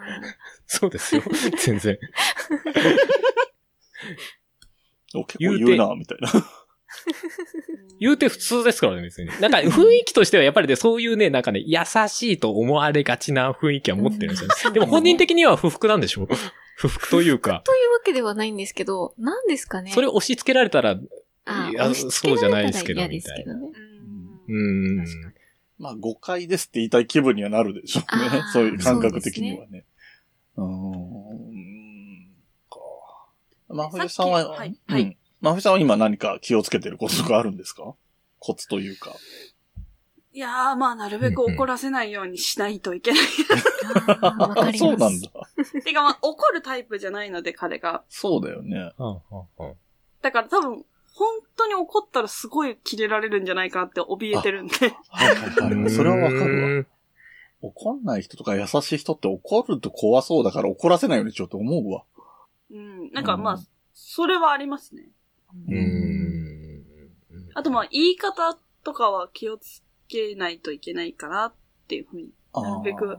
[0.68, 1.24] そうですよ。
[1.60, 1.98] 全然。
[5.16, 6.30] お結構言うな、みたいな。
[8.00, 9.30] 言うて普通ですからね、別に。
[9.40, 14.74] なんか雰囲気としてはやっぱりね、そういうね、なんかね、優しいと思われがちな雰囲気は持ってるんですよね。
[14.74, 16.28] でも本人的には不服なんでしょ
[16.76, 17.62] 不服というか。
[17.66, 19.92] というわけではないんですけど、何ですかね。
[19.92, 21.00] それを押し付けられたら、
[21.46, 23.70] あいや押し付けられたらそうじゃないですけど嫌ですけどね。
[24.48, 25.33] うーん。
[25.80, 29.86] まあ誤解ですって言いたい気分にはなるでしょうね そういう感覚的にはね。
[30.56, 32.30] うーん。
[32.70, 32.78] か。
[33.70, 37.96] まふゆさんは、はいうんはいまふゆさんは今何か気をつけてることとかあるんですか？
[38.40, 39.16] コツというか。
[40.36, 43.22] いやー、まあ、なるべく怒らせないようにしないといけない。
[44.22, 44.78] わかります。
[44.80, 45.30] そうなんだ。
[45.86, 48.04] てか、まあ、怒るタイプじゃないので、彼が。
[48.10, 48.92] そうだよね。
[50.24, 54.74] だから多分、本当に怒ったらすごいキレられるんじゃないかなって怯えてるんで。
[55.10, 55.90] はいはいはい。
[55.92, 56.86] それはわかるわ。
[57.62, 62.04] 怒んない人とか優しい人って怒ると怖そうだから怒らせないようにしようと思うわ。
[62.72, 63.12] うん。
[63.12, 65.10] なんかまあうん、それはありますね。
[65.68, 66.14] うーん。
[67.54, 71.54] あとまあ、言い方とかは気をつけないといけないかなっ
[71.88, 73.18] ていうふうに、なるべく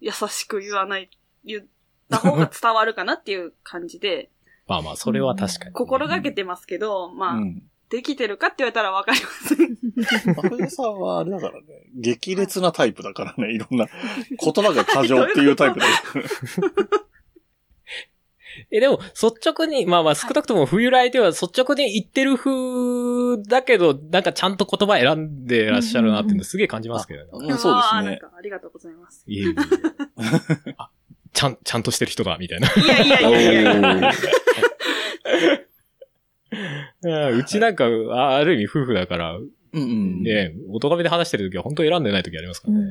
[0.00, 1.10] 優しく言わない、
[1.44, 1.64] 言っ
[2.08, 4.30] た方が伝わるかなっていう感じで、
[4.66, 5.72] まあまあ、それは確かに。
[5.72, 7.62] 心がけてますけど、まあ、うん。
[7.88, 10.34] できてるかって言われたらわかりません。
[10.34, 15.92] 真冬さんはあれだからね、激烈なタイプだからね、いろんな言葉が過剰っていうタイプだよ。
[18.70, 27.48] え、でも、率直に、まあまあ、少なくとも冬来では率直に言ってる風だけど、なんかちゃんと言葉選んでらっしゃるなっていうのすげえ感じますけどね。
[27.52, 28.20] うんそうですね。
[28.36, 29.24] ありがとうございます。
[29.26, 30.90] いえいえいえあ、
[31.36, 32.68] ちゃん、ちゃんとしてる人だ、みたいな。
[32.68, 34.00] いやいやいやい
[37.04, 37.28] や。
[37.36, 40.22] うちなんか、あある意味夫婦だから、うんうん。
[40.22, 42.82] ね、おとがめで話してるときは本当選んでないときありますからね。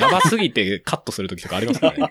[0.00, 2.08] やばすぎてカットするときとかありますからね。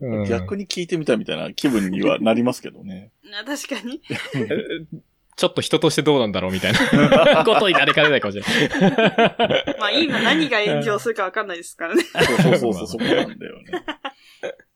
[0.00, 3.10] うん逆に聞いてみたいみたいな気分にはなりますけどね。
[3.44, 4.00] 確かに。
[5.36, 9.76] ちょっと人としてどうなんだろうみたいな ことになりかねないかもしれない。
[9.78, 12.02] まあ今何が炎上するかわかんないですからね。
[12.02, 13.84] そうそうそう、 そこなんだよね。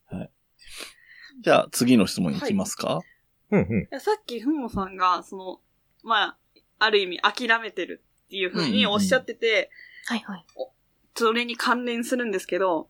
[0.07, 0.31] はい。
[1.41, 3.01] じゃあ次の質問いきますか、
[3.51, 3.83] うんうん。
[3.85, 5.61] いやさっきふもさんが、その、
[6.03, 6.39] まあ、
[6.81, 9.71] ある意味諦めてるっていうふうにおっしゃってて、
[10.07, 10.45] はいはい。
[11.15, 12.89] それに関連するんですけど、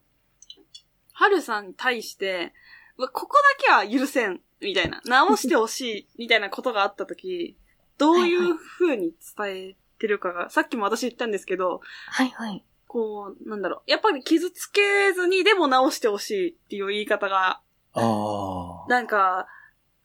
[1.12, 2.54] はるさんに対して、
[2.96, 3.36] ここ
[3.70, 7.56] だけは許せん、みたいな、直してほしい、みたいなことがあったとき、
[7.98, 12.64] どういうふうに伝えてるかが、さっきも私言ったんですけど、はいはい。
[12.86, 17.60] こう、なんだろう、やっぱり傷つけずにでも直してほしいっていう言い方が、
[17.94, 18.88] ああ。
[18.88, 19.46] なんか、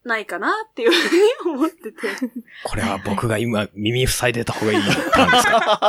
[0.04, 1.98] ないかなっていうふうに思ってて。
[2.66, 5.54] これは僕が今耳塞いでた方がいいターンですか？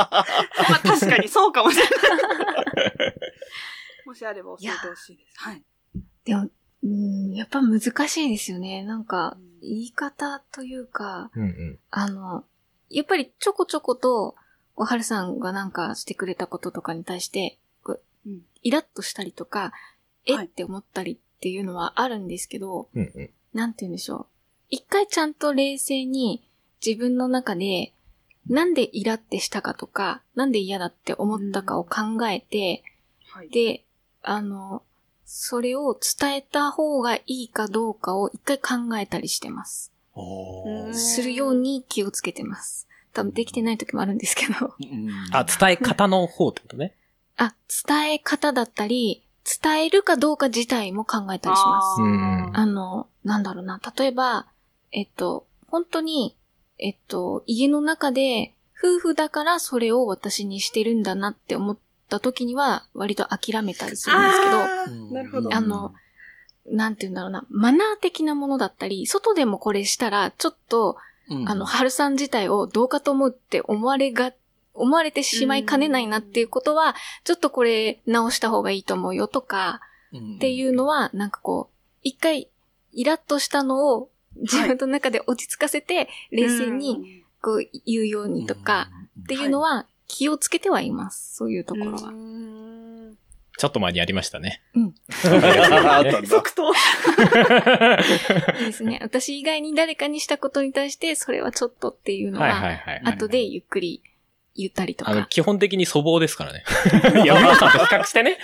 [0.71, 1.93] まあ確かにそうかもしれない。
[4.07, 5.41] もしあれば教えてほしいです。
[5.41, 5.65] はい。
[6.25, 6.49] でも、
[6.85, 8.85] うん、やっぱ難しいですよね。
[8.85, 11.79] なんか、言い方というか、うんうん。
[11.91, 12.45] あの、
[12.91, 14.35] やっぱりちょこちょこと、
[14.77, 17.59] おはるさんがなんかしてくれたこととかに対して、
[18.63, 19.73] イラッとしたりとか、
[20.27, 20.35] え？
[20.35, 23.31] はいって思ったりっていうのはあるんですけど、うんうん。
[23.53, 24.27] なんて言うんでしょう。
[24.71, 26.43] 一回ちゃんと冷静に
[26.85, 27.93] 自分の中で、
[28.49, 32.83] なんでイラってしたかとか、なんで嫌だって思ったかを考えて、
[33.29, 33.49] はい。
[33.51, 33.85] で、
[34.23, 34.83] あの、
[35.25, 39.93] それを伝えた方がいいかどうかを一回考えたりしてます。
[40.93, 42.89] するように気をつけてます。
[43.13, 44.75] 多分できてない時もあるんですけど。
[44.79, 46.95] うんあ、伝え方の方ってことね。
[47.37, 47.55] あ、
[47.87, 49.25] 伝え方だったり、
[49.63, 52.03] 伝えるかどうか自体も考えたりします。
[52.03, 53.81] うんあの、なんだろうな。
[53.97, 54.47] 例えば、
[54.93, 56.37] えっと、本当に、
[56.79, 61.79] えっと、家の中で、夫婦だからそれを私にしてるんだなって思っ
[62.09, 65.55] た時には、割と諦めたりするんですけど、なるほど。
[65.55, 65.95] あの、
[66.67, 70.97] なんて言うんだろうな、マナー的なものだったり、外でもこれしたら、ちょっと、
[71.29, 71.49] うん。
[71.49, 74.33] あの、春さん自体をどうかと思うって思われが、
[74.75, 79.81] 思われてしまいかねないなっていうことは、ちょっとこれ直した方がいいと思うよとか、
[80.37, 82.49] っていうのは、なんかこう、一回、
[82.93, 88.91] イラッとしたのを自分の中で落ち着かせて、冷静にこう言うようにとか、
[89.23, 91.37] っていうのは気をつけてはいます。
[91.37, 91.99] そういうところは。
[92.03, 92.13] は。
[93.57, 94.63] ちょっと前にやりましたね。
[94.75, 94.95] うん。
[96.27, 96.73] 即答。
[96.73, 98.99] いいですね。
[99.01, 102.81] 私以外に誰かにしたことに対して、それはちょっとっていうのは。
[103.05, 104.03] 後でゆっくり
[104.57, 105.27] 言ったりとあの、か。
[105.29, 106.65] 基本的に粗暴ですからね。
[107.25, 108.39] 山田さんと比較してね。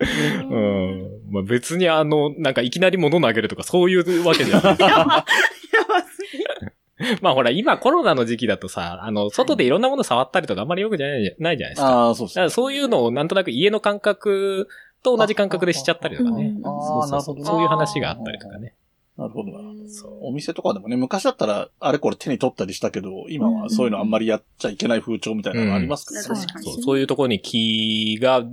[0.00, 1.10] うん。
[1.30, 4.76] まあ、別にあの、なんかいきなり物投げるとかそういうわけじゃない。
[7.22, 11.88] まあほら、今コロナの時期だとさ、あの、外でいろんなもの触ったりとかあんまりよくじゃないないじゃないですか。
[11.88, 12.40] ああ、そうですね。
[12.40, 14.68] だからそういうのをなんとなく家の感覚
[15.02, 16.54] と同じ感覚でしちゃったりとかね。
[16.64, 17.34] ああーそうそうそう。
[17.36, 18.74] なるほどそういう話があったりとかね。
[19.20, 19.58] なるほどな。
[19.90, 20.12] そう。
[20.28, 26.46] お店とかでもね、昔だったら、あれこれ手に取ったりしたけど、今はそういうのあんまりやっちゃいけない風潮みたいなのがありますからね。
[26.62, 27.40] そう、そういうところに。
[27.40, 28.44] 気が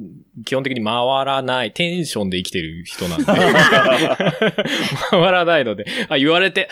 [0.45, 0.93] 基本的に回
[1.25, 3.25] らない、テンションで生きてる人なんで。
[5.10, 6.67] 回らないので、あ、言われて、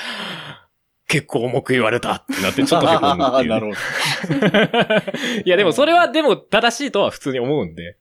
[1.07, 7.97] 結構重く言われたってなって ちょっとへこむっていうなね、るほ いやでもそれはでも正しいとは普通に思うんで。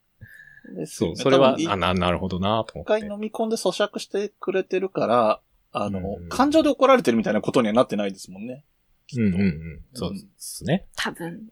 [0.76, 0.86] ど。
[0.86, 3.10] そう、それは多、分あ、な、なるほどなと思一回って。
[3.10, 5.40] 飲み込んで咀嚼してくれてるから、
[5.72, 8.64] あの、うん感情で怒られてるみたいなことにはなってないですもんね。
[9.06, 9.80] きっとうんうんうん。
[9.92, 10.86] そうですね。
[10.96, 11.42] 多分。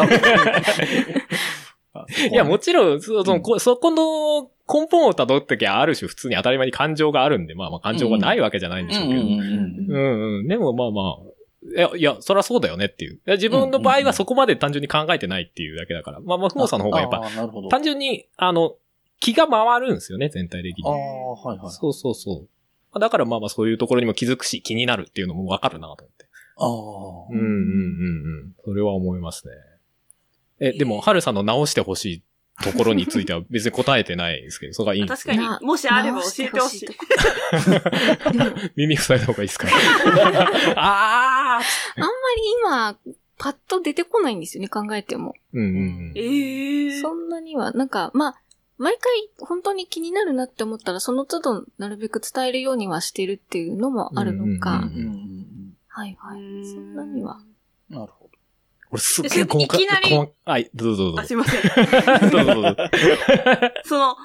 [0.00, 0.08] あ
[2.30, 9.20] いや、もちろん、そそのこそこの根本を辿ってきゃある種普通に当たり前に感情があるんで、まあまあ感情がないわけじゃないんでしょうけど。
[9.20, 10.48] うんうんうんうんうん。
[10.48, 11.36] でもまあまあ、
[11.76, 13.20] いや、いや、そりゃそうだよねっていう。
[13.26, 16.20] 自分の場合はそこまで単純に考えてないっていうだけだから。
[16.20, 17.28] まあまあ、ふもさんの方がやっぱ。
[17.70, 18.74] 単純に、あの、
[19.20, 20.98] 気が回るんですよね、全体的ああ、に。
[20.98, 21.70] はいはい。
[21.70, 22.44] そうそうそ
[22.94, 23.00] う。
[23.00, 26.26] だからまあまあそういうところにも気づくし、気になるっていうのもわかるなと思って。
[26.56, 26.68] ああ。
[27.30, 28.54] うんうんうんうん。
[28.64, 29.52] それは思いますね。
[30.60, 32.22] え、でも、春さんの直してほしい
[32.64, 36.88] ところについては別に答えてないですけど、そこはいいんです確かに、もしあれば教えてほしい。
[38.76, 39.68] 耳塞いだ方がいいですか？
[40.76, 41.62] ああ
[42.64, 42.96] 今、
[43.38, 45.34] パッと出てこないんですよね、考えても。
[45.52, 47.00] うんうんええー。
[47.02, 48.40] そんなには、なんか、まあ、
[48.78, 54.78] 毎回本当に気になるなって思ったら、その都度なるべく伝えるようにはしてるっていうのもあるのか。
[54.78, 55.36] うんうんうんうん
[55.88, 56.40] はいはい。
[56.40, 57.38] うんそんなには。
[57.90, 57.96] うん。
[57.98, 58.25] なるほど。
[58.90, 61.24] 俺すっげえ細かいきなりはい、どうぞどうぞあ、。
[61.24, 62.30] すいません。
[62.30, 62.76] どうぞどうぞ。
[63.84, 64.16] その、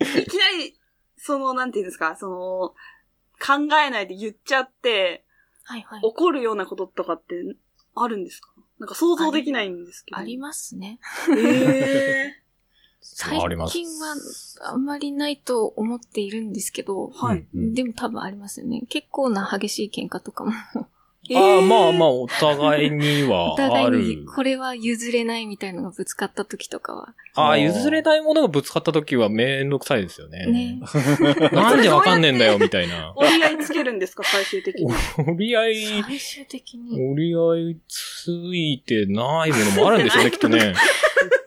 [0.00, 0.78] いきなり、
[1.16, 2.74] その、なんていうんですか、その、
[3.40, 5.24] 考えないで言っちゃって、
[5.64, 6.00] はいはい。
[6.02, 7.36] 怒るようなこととかって
[7.94, 8.50] あるんですか？
[8.78, 10.18] なんか想像できないんですけど。
[10.18, 10.98] ありますね。
[11.36, 12.32] え
[13.00, 14.14] 最 あります近は
[14.72, 17.46] あんまりないと思っているんですけど、ー、はい。
[17.54, 18.82] でも多分ありますよね。
[18.88, 20.52] 結構な激しい喧嘩とかも。
[21.34, 22.10] ああ、まあまあ、あ。
[22.10, 24.24] お互いには お互あいにる。
[24.26, 27.14] これは譲れないみたいなのがぶつかった時とかは。
[27.34, 30.46] ああ、譲れないものがぶつかった時はめんどくさいですよね。
[30.46, 30.80] ね。
[31.52, 33.12] なんでわかんねえんだよ、みたいな。
[33.16, 34.92] 折り合いつけるんですか、最終的に。
[35.18, 37.00] 折り合い、最終的に。
[37.12, 40.74] 折り合いついてないものもあるんでしょうね、 きっとね。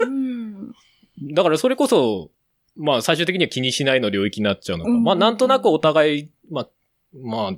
[0.01, 0.71] うん。
[1.33, 2.31] だからそれこそ、
[2.75, 4.91] まあ最終的には気にしないの領域になっちゃうのか。
[4.91, 6.69] うんまあなんとなくお互い、まあ、
[7.13, 7.53] まあ、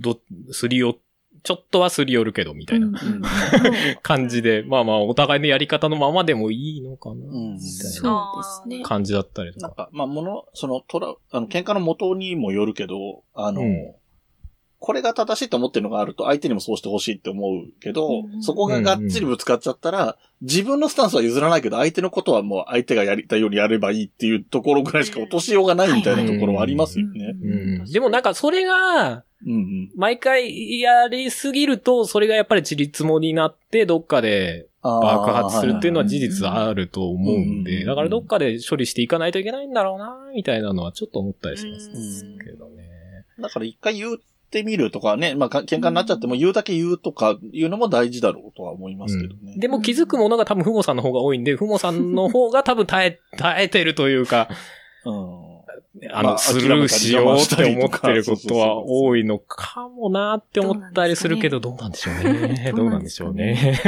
[0.00, 0.96] ど、すり寄、
[1.42, 2.86] ちょっとはすり寄るけど、みたいな。
[2.86, 2.92] うん。
[2.92, 3.22] うん。
[4.02, 7.20] 感じで、まあまあお互いのやり方のままでもいいのかな、ん。
[7.20, 8.84] みたいな。
[8.84, 9.66] 感じだったりとか。
[9.66, 13.94] なんか、まあ、もの、その、トラ、あの、喧嘩の元にもよるけど、あの、うん
[14.82, 27.34] これが正しいと思ってるのがあると、相手にもそうしてほしいって思うけど、うんそこががっちりぶつかっちゃったら、自分のスタンスは譲らないけど、相手のことはもう相手がやりたいようにやればいいっていうところぐらいしか落としようがないみたいなところはありますよね。
[27.40, 29.24] うん、でもなんかそれが。
[29.96, 42.92] 毎回やりすぎると、それがやっぱりちりつもになって、どっかで爆発するっていうのは事実あると思うんうんで、だからどっかで処理していかないといけないんだろうな、みたいなのはちょっと思ったりしますうんけどね。
[43.40, 44.16] だから一回言
[44.52, 49.54] ってみるとかね、まあ、か喧嘩になっちゃっても言うだけ言うとかいうのも大事だろうとは思いますけどね。
[49.56, 54.50] でも気づくものが多分ふもさんの方が多いんで、ふもさんの方が多分耐え、耐えてるというか、
[55.06, 55.51] うん。
[56.10, 62.72] あの、まあスルーしようって思ってることは多いのかもなって思ったりするけど、 どうなんでしょうね。
[62.74, 63.78] どうなんでしょうね。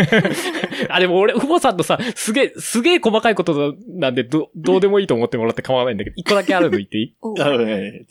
[0.90, 7.14] あ、でも俺、ふもさんとさ、すげえ、すげえ細かいことなんで、ど、どうでもいいと思ってもらって構わないんだけど、一個だけあるの言っていい？
[7.22, 7.34] お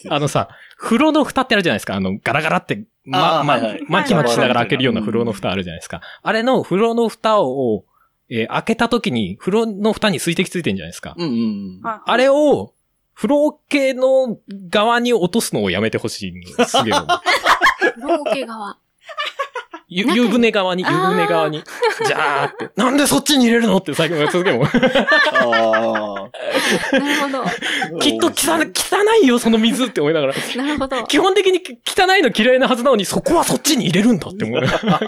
[0.09, 1.95] あのさ、風呂の蓋ってあるじゃないですか。
[1.95, 6.01] あの、ガラガラって、ま、まあーはいはい、巻き巻きしながら開けるような風呂の蓋あるじゃないですか。
[6.21, 7.85] あれの風呂の蓋を、
[8.29, 11.13] えー開けた時に、風呂の蓋に水滴ついてるんじゃないですか。
[11.17, 11.81] うんうん。
[11.83, 12.73] はいあれを、
[13.13, 14.37] フロー系の
[14.69, 16.65] 側に落とすのをやめてほしい。
[16.65, 17.07] すげえフ。
[18.07, 18.77] ロー系側。
[20.01, 21.63] 湯船側に、湯船側に。
[22.05, 22.69] じゃーって。
[22.75, 24.67] なんでそっちに入れるのって最近すげえ思う。
[24.73, 26.29] あ
[26.99, 27.43] なるほど。
[27.43, 27.49] あ。
[27.99, 30.33] きっと汚い汚いよ、その水って思いながら。
[30.55, 31.03] なるほど。
[31.03, 34.61] 基本的に汚いの嫌いなはずなのに、そこはそっちに入れるんだって思う。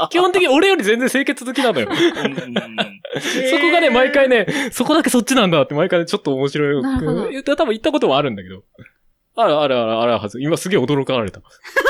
[0.10, 1.88] 基本的に俺より全然清潔好きなのよ。
[1.91, 6.82] そこがね、毎回ね、そこだけそっちなんだって毎回ねちょっと面白い。
[6.82, 8.63] なるほど言った多分言ったことはあるんだけど。
[9.36, 10.41] あるあるあるあるはず。
[10.41, 11.41] 今すげえ驚かれた。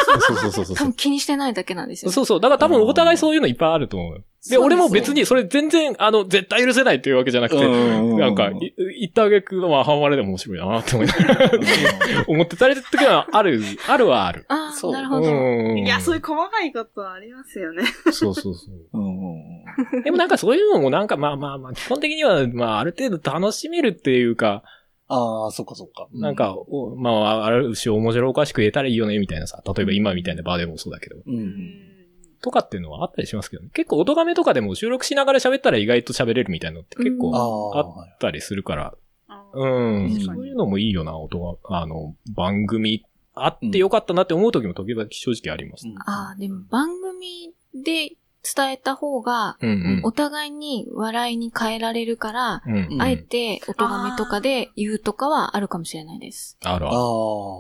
[0.06, 0.94] そうそうそうそうそう多分。
[0.94, 2.12] 気にしてないだけなんですよ。
[2.12, 2.40] そうそう。
[2.40, 4.24] だから多分お互いそういうのいっぱいあると思う。
[4.50, 11.52] で、俺も別にそれ全然、あの、絶対許せないっていうわけじゃなくて、うんなんか、い言ったあげく、まあ、半割れでも面白いなって思いながら
[12.28, 14.46] 思ってたり時はある、あるはある。
[14.48, 15.32] ああ、そうなるほど。
[15.32, 15.80] うん。
[15.80, 17.84] いや、そういう細かいことはありますよね。
[18.12, 18.76] そうそうそう。
[18.94, 19.46] うんうん
[20.04, 24.64] でもなんかそういうのもなんかまあまあまあ、基本的には、まあある程度楽しめるっていうか、
[25.08, 26.08] ああ、そっかそっか。
[26.14, 29.62] なんか、おまあ、ある種面白おかしく言えたらいいよね、みたいなさ。
[29.66, 31.18] 例えば今みたいな場でもそうだけど。
[31.26, 31.96] うん、うん。
[32.42, 33.70] とかっていうのはあったりしますけどね。
[33.74, 38.96] 結構、音亀とかでも収録しながら喋ったら意外と喋れるみたいなのって結構あったりするから、
[39.28, 40.20] あうん。
[40.26, 43.04] そういうのもいいよな、音が、あの、番組
[43.36, 45.86] あってよかったなって思う時も時々正直あります。
[46.06, 48.16] ああ、でも番組で
[48.56, 50.02] 伝えた方が、うんうん。
[50.04, 52.88] お互いに笑いに変えられるから、うん。
[52.92, 56.58] うんあえて音がめとかで言うとかはあるかもしれないです。
[56.64, 56.96] あるある。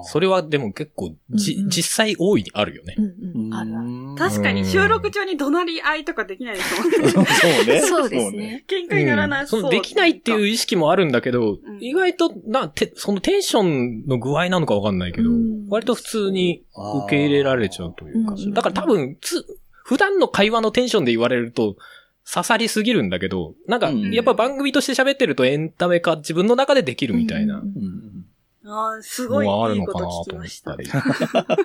[0.03, 3.01] それはでも結構、じ、うんうん実際大いにあるよねう。
[3.01, 3.53] んうん。
[3.53, 4.15] あるある。
[4.31, 7.09] 確かに収録中に怒鳴り合いとかできないですもんね。
[7.25, 7.81] そうね。
[7.81, 8.31] そうです。
[8.31, 8.63] ね。
[8.67, 19.45] 喧嘩にならないそのできないっていう意識もあるんだけど、うん意外と、な、て、そのテンションの具合なのかわかんないけど、うん割と普通に受け入れられちゃうというかう、んだから多分、つ、
[19.85, 21.75] 普段の会話のテンションで言われると、
[22.27, 24.11] 刺さりすぎるんだけど、なんか、うん。
[24.11, 27.59] やっぱ番組として喋ってるとエンタメ化自分の中でできるみたいな。
[27.59, 27.61] うん。
[27.61, 28.24] うん
[28.67, 30.85] あーすごいもうあるいいことのかなと聞きました思っ
[31.45, 31.55] た。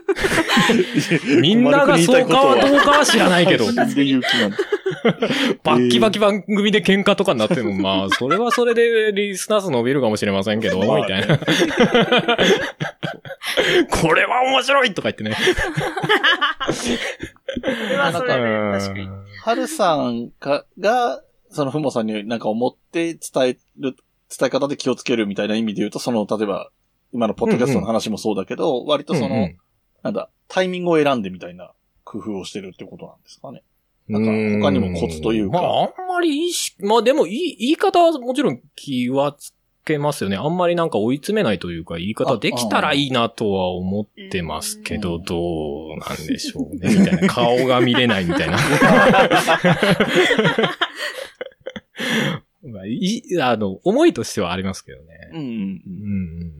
[1.33, 1.41] り。
[1.41, 3.65] みんながそうかはどうかは知らないけど。
[5.65, 11.39] バッキバキ番組で喧嘩とかになっても、まあ、それはそれでリスナー数伸びるかもしれませんけど、みまあたいな。
[13.91, 15.37] これは面白いとか言ってね。
[16.71, 19.09] それはそれで、確かに。
[19.43, 23.97] はるさんかが、そのふもさんになんか思って伝える、
[24.39, 26.71] 伝え方で気をつけるみたいな意味で言うと、その、例えば、
[27.13, 29.57] 今のポッドキャストの話もそうだけど、割とその、うんうん
[30.03, 31.73] なんだ、タイミングを選んでみたいな
[32.05, 33.63] 工夫をしてるってことなんですかね。
[34.09, 34.31] なんか
[34.67, 39.53] 他にもコツというかまあ、あんまり意識、まあでもいい、言い方はもちろん気はつ
[39.85, 40.37] けますよね。
[40.37, 46.95] あんまりなんか追い詰めないというか、言い方できたらいいなとは思ってますけど、うんどうなんでしょうね。
[46.99, 47.29] みたいな。
[47.29, 48.59] 顔が見れないみたいな。
[52.63, 55.31] まあ、いあの、思いとしてはありますけどね。
[55.33, 56.60] うんうんうんうんうん。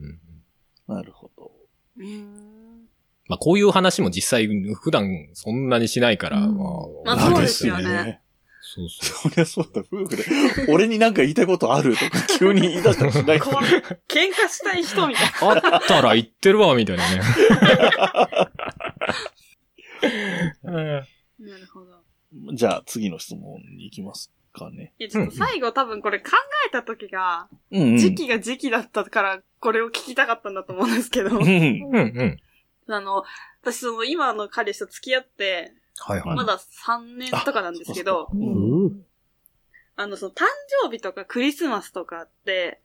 [0.93, 1.51] なるほど。
[3.27, 6.63] まあこういう話も実際普段そんなにしないから、うんま
[7.13, 8.21] あ、まあそうですよね。
[8.61, 9.31] そうそう。
[9.31, 10.71] そりゃそうだ、夫婦で。
[10.71, 13.39] 俺になんか言いたいことあるとか急に言い出したらしない。
[13.39, 17.21] 喧嘩したい人みたい あったら言ってるわ、みたいなね。
[20.63, 20.71] な。
[20.71, 22.01] なるほど。
[22.53, 24.93] じゃあ次の質問に行きますかね。
[24.99, 26.31] いや、ちょっと最後多分これ考
[26.67, 27.97] えた時が、うん、うん。
[27.97, 31.43] 時期が時期だったから、これを聞きたかったんだと思うんですけどう、ん。
[31.43, 32.01] うんう
[32.89, 32.93] ん。
[32.93, 33.23] あの、
[33.61, 36.35] 私その今の彼氏と付き合って、はいはい。
[36.35, 39.03] まだ3年とかなんですけどあ、ん
[39.95, 40.45] あの、その誕
[40.83, 42.81] 生日とかクリスマスとかって、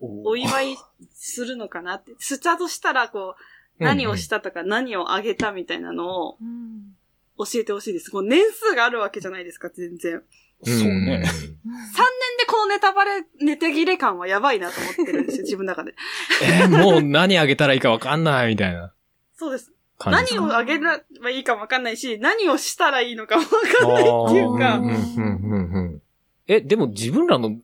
[0.00, 0.76] お祝い
[1.12, 2.14] するのかなって。
[2.18, 6.94] スタートしたら、こう、何をしたとか何をあげたみたいなのをうん
[7.38, 8.10] 教えてほしいです。
[8.10, 10.22] こう年数があるわけじゃないですか、全然。
[10.64, 10.84] そうね。
[10.84, 10.86] 3
[11.20, 15.94] 年でこのネタバレ、ネタ切れ感はやばいなと思ってるんですよ、 自分の中で。
[16.42, 18.92] えーもう何あげたらいいかわかんないみたいな
[19.36, 19.72] そうです。
[20.04, 20.80] 何をあげれ
[21.20, 26.02] ばいいかもわかんないし、何をしたらいいのかもわかんないっていうかあーうん、うんうんうん
[26.48, 27.56] え、でも自分らの、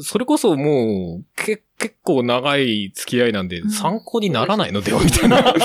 [0.00, 5.42] それこそもう、け、結構長い付き合いなんで、うん参考にならないのではみたいな。
[5.52, 5.58] で、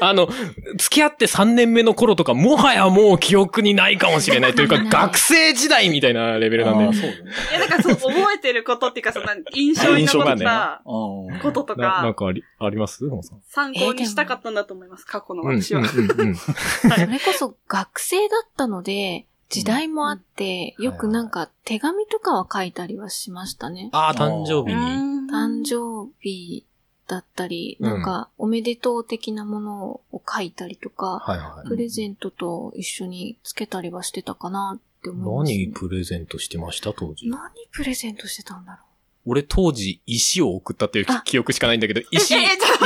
[0.00, 0.28] あの、
[0.76, 6.96] 付き合って3年目の頃とか、もはやもう記憶にないかもしれないというか、 学生時代みたいなレベルなんで。
[6.96, 7.30] そうだね。
[7.50, 13.04] いや、だからそう、覚えてることっていうか、その、印象に残ったうん こととななんか、かあり、あります？
[13.04, 13.38] もさん。
[13.48, 15.80] 参考にしたかったんだと思います、過去の私は。
[15.80, 16.34] うんうん。
[16.34, 16.48] そ
[16.88, 23.90] れこそ学生だったので、時代もあって、うんよくなんか手紙とかは書いたりはしましたね。
[23.92, 25.30] ああ、誕生日に。
[25.30, 26.64] 誕生日
[27.06, 31.68] だったり、うんなんかおめでとう的なものを書いたりとか、はいはい。
[31.68, 35.66] プレゼントと一緒につけたりはしてたかなって思います、ね。
[35.66, 37.28] 何プレゼントしてました当時？
[37.28, 37.40] 何
[37.72, 38.78] プレゼントしてたんだろ
[39.26, 42.34] 俺当時石を送ったっていうあ記憶しかないんだけど、 石、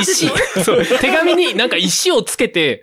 [0.01, 0.29] 石、
[0.65, 2.83] そう、手紙になんか石をつけて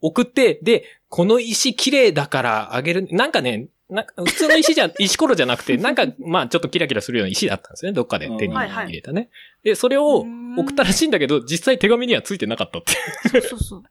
[0.00, 3.08] 送って、で、この石綺麗だからあげる。
[3.10, 7.92] なんかね、なんか普通の石じゃ、 石ころじゃなくて、なんか、まあちょっとキラキラするような石だったんですね。
[7.92, 9.30] どっかで手に入れたね。
[9.62, 13.38] で、それを送ったらしいんだけど、実際手紙にはついてなかったって。
[13.38, 13.42] う。
[13.42, 13.82] そうそうそう。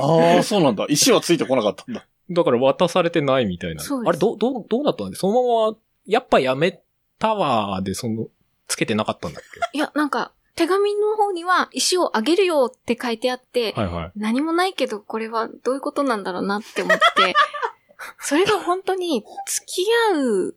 [0.00, 0.86] ああ、そうなんだ。
[0.88, 2.06] 石はついてこなかったんだ。
[2.30, 4.00] だから渡されてないみたいなそう。
[4.00, 5.76] ですあれ、ど、どう、どうなったんでそのまま、
[6.06, 6.82] やっぱやめ
[7.18, 8.28] たわーで、その、
[8.66, 9.42] つけてなかったんだっ
[9.72, 14.12] いや、なんか、手紙の方には石をあげるよって書いてあって、けはいはい。
[14.16, 17.36] 何もないけど、これはどういうことなんだろうなって思って、
[18.18, 20.56] それが本当に付き合う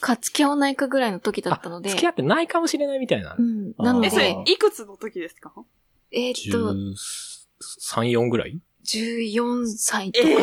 [0.00, 3.42] か付き合わないかぐらいの時だったので、付き合ってないかもしれないみたいなう。
[3.42, 3.74] ん。
[3.76, 5.52] なのえ、それで、、いくつの時ですか？
[6.12, 6.72] えーっと、
[8.02, 10.34] 13、4ぐらい？14歳とかそん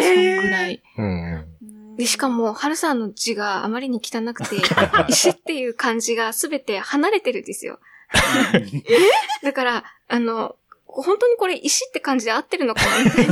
[0.42, 0.84] ぐらい。
[0.98, 1.96] うん。
[1.96, 4.58] で、しかも、春さんの字があまりに汚くて、
[5.10, 7.80] 石っていう漢字がすべて離れてるんですよ。
[9.44, 10.56] だから、あの、
[10.86, 13.30] 本当にこれ石って感じで合ってるのかなみたい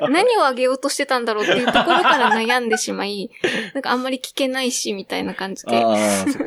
[0.00, 0.08] な。
[0.08, 3.30] 何をあげようとしてたんだろうっていうところから悩んでしまい、
[3.74, 5.82] なんかあんまり聞けないし、みたいな感じで。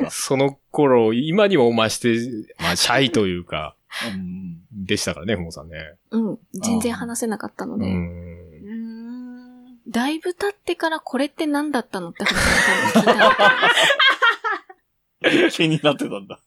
[0.08, 0.10] そ。
[0.34, 3.76] その頃、今にも増して、まあ、シャイというか、
[4.12, 5.94] うんでしたからね、ふもさんね。
[6.10, 6.38] うん。
[6.52, 7.86] 全然話せなかったのうで。
[7.86, 8.26] ん。
[9.88, 13.14] だいぶ経ってからこれって何だったのって話を多分聞い
[15.22, 16.40] たの気になってたんだ。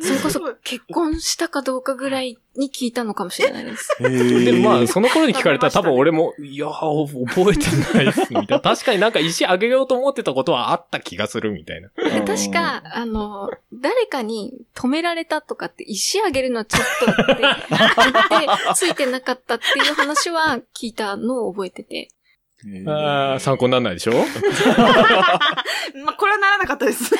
[0.00, 3.88] それこそ結婚したかどうかぐらいに聞いたのかもしれないです。
[4.00, 8.60] でもまあ、その頃に聞かれたら多分俺も、いやー、覚えてないっす、みたいな。
[8.60, 11.90] 確かになんか石あげようと思ってたことはあった気がする、みたいな。
[12.26, 22.08] 確か、あの、誰かに止められたとかって石あげるのはちょっとって言って、ついてなかったっていう話は聞いたのを覚えてて。
[22.66, 24.12] うん、あー参考にならないでしょ？
[26.04, 27.14] まあ、これはならなかったです。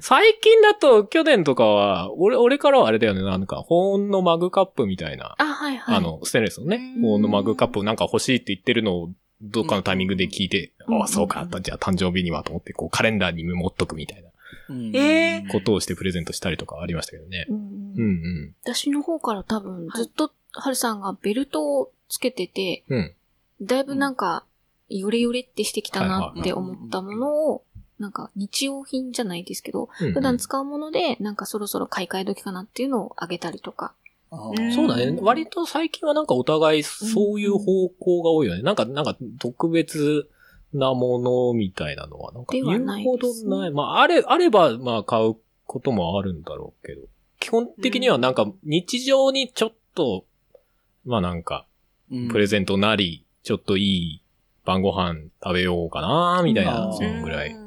[0.00, 5.96] 最近だと、去年とかは、俺、俺からはあれだよね、なんか、保温のマグカップみたいな、あ、はいはい。
[5.96, 9.10] あの、ステンレスのねう、ん保温のマグカップなんか欲しいって言ってるのを、
[9.42, 14.30] どっかのタイミングで聞いて、うんああ、そうか、じゃあ誕生日にはと思って、こう、カレンダーにメモっとくみたいな
[14.68, 17.46] うんえーことをしてプレゼントしたりとかありましたけどね。
[17.48, 17.60] うんう
[17.96, 22.98] うんん私の方から多分、はいずっと、はるさんがベルトをつけてて、うん。
[22.98, 23.00] う
[23.64, 23.66] ん。
[23.66, 24.44] だいぶなんか、
[24.88, 27.64] ヨレヨレってしてきたなって思ったものを、
[27.98, 33.94] なんか日用品じゃないですけど、うん普段使うもので、なんかそろそろ買い替え時かなっていうのをあげたりとか。
[34.30, 35.18] そうだね。
[35.20, 38.62] 割と最近はなんかお互いそういう方向が多いよね。
[38.62, 40.28] なんか、なんか特別
[40.72, 43.70] なものみたいなのは、なんかでは言うないほどですねない。
[43.70, 45.36] まあ、あれ、あれば、まあ買う
[45.66, 47.02] こともあるんだろうけど。
[47.38, 50.24] 基本的にはなんか日常にちょっと、
[51.04, 51.66] まあなんか、
[52.10, 54.22] うんプレゼントなり、ちょっといい
[54.64, 57.65] 晩ご飯食べようかな、みたいな、うんそのぐらい。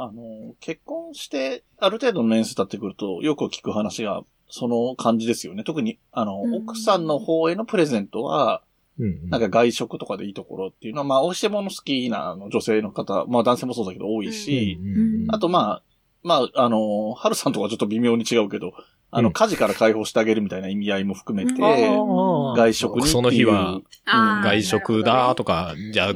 [0.00, 5.62] うんあの、結婚して、ある程度の年数経ってくると、よく聞く話が、その感じですよね。
[5.62, 8.62] 特に、あの、うん奥さんの方へのプレゼントは、
[8.98, 9.30] うんうん。
[9.30, 15.82] なんか外食とかでいいところっていうのは、まあ、美味しいもの好きなあの女性の方、まあ男性もそうだけど多いし、うんうんうんあとまあ、
[16.22, 18.72] まあ、あの、春さんとはちょっと微妙に違うけど、
[19.10, 19.32] あの、うん。
[19.32, 23.06] 家事から解放してあげるみたいな意味合いも含めて、外食に。
[23.06, 26.12] その日は外食だとか、じゃあ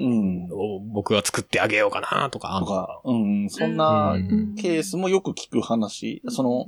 [0.92, 2.52] 僕が作ってあげようかなとか。
[2.52, 4.54] あんのとか、うん、そんなうん。
[4.54, 6.22] ケースもよく聞く話。
[6.28, 6.66] その。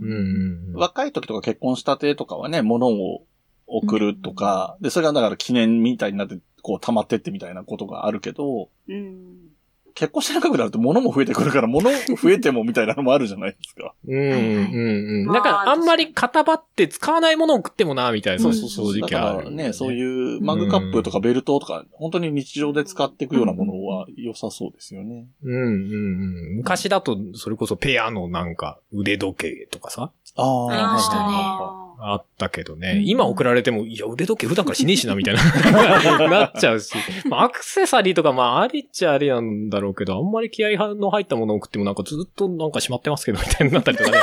[0.74, 3.24] 若い時とか結婚したてとかはね、物を
[3.66, 9.55] 送るとか、で、それがだから記念みたいになって、こう溜まってってみたいなことがあるけど、うん。
[9.96, 13.94] 結婚して長くなると物も増えてくるから、物増えてもみたいなのもあるじゃないですか。
[14.06, 15.26] うんうんうん。
[15.26, 19.00] まあなんか、あんまり固まって使わないものを送ってもな、みたいな、そう正そうそう。
[19.00, 25.28] だ直ある、からね、そういうマグカップとかベルトとか、本当に日常で使っていくようなものは良さそうですよね。
[25.42, 26.56] うんうんうん。
[26.58, 33.06] 昔だと、それこそペアのなんか腕時計とかさ、あありましたねああったけどうね、ん。
[33.06, 35.40] 今送られても、いや、腕時計普段からしねえしな、みたいな、
[36.28, 36.92] なっちゃうし。
[37.28, 44.18] まあアクセサリーとか、まあ、ありっちゃありなんだろうけど、あんまり気合の入ったものを送ってもなんかずっとなんかしまってますけど、みたいになったりとかね。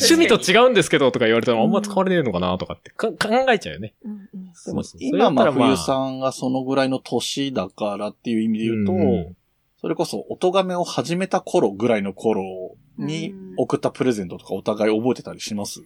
[0.00, 3.16] 趣味と違うんですけど、とか言われたらあんま使われねえのかな、とかってか考
[3.52, 3.94] えちゃうよね。
[4.04, 4.18] うんうん。
[4.66, 5.00] でもそう。
[5.00, 9.36] そう冬さんがそのぐらいの年だからっていう意味で言うと、うん
[9.80, 15.82] それこそ、お咎めを始めた頃ぐらいの頃に送ったプレゼントとかお互い覚えてたりします？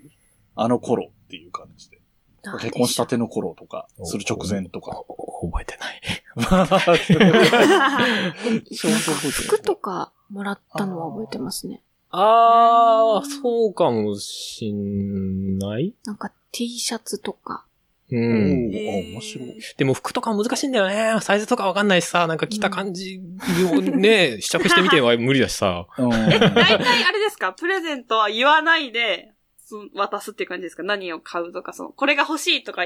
[0.57, 1.97] あの頃っていう感じで。
[2.61, 5.03] 結婚したての頃とか、する直前とか。
[5.09, 6.01] お覚えてない。
[9.33, 11.83] 服とかもらったのは覚えてますね。
[12.11, 17.65] あー、そうかもしんないなんか T シャツとか。
[18.11, 18.23] うおん。
[18.71, 19.59] ーあ面白い。
[19.77, 21.21] でも服とか難しいんだよね。
[21.21, 23.21] サイズとかわかんないしさ、なんか着た感じ
[23.73, 25.87] をね、 試着してみては無理だしさ。
[25.99, 26.25] 大体
[27.05, 27.53] あれですか？
[27.53, 29.33] プレゼントは言わないで、
[29.95, 30.83] 渡すっていう感じですか？
[30.83, 32.85] 何を買うとか、その、これが欲しいとか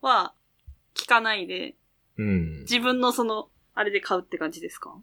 [0.00, 0.32] は、
[0.94, 1.74] 聞かないで、
[2.16, 2.60] うん。
[2.62, 4.94] 自分のその、あれで買うって感じですか？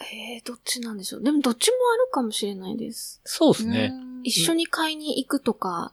[0.00, 1.22] えー、どっちなんでしょう？
[1.22, 3.20] でもどっちもあるかもしれないです。
[3.24, 3.92] そうですね。
[4.22, 5.92] 一緒に買いに行くとか、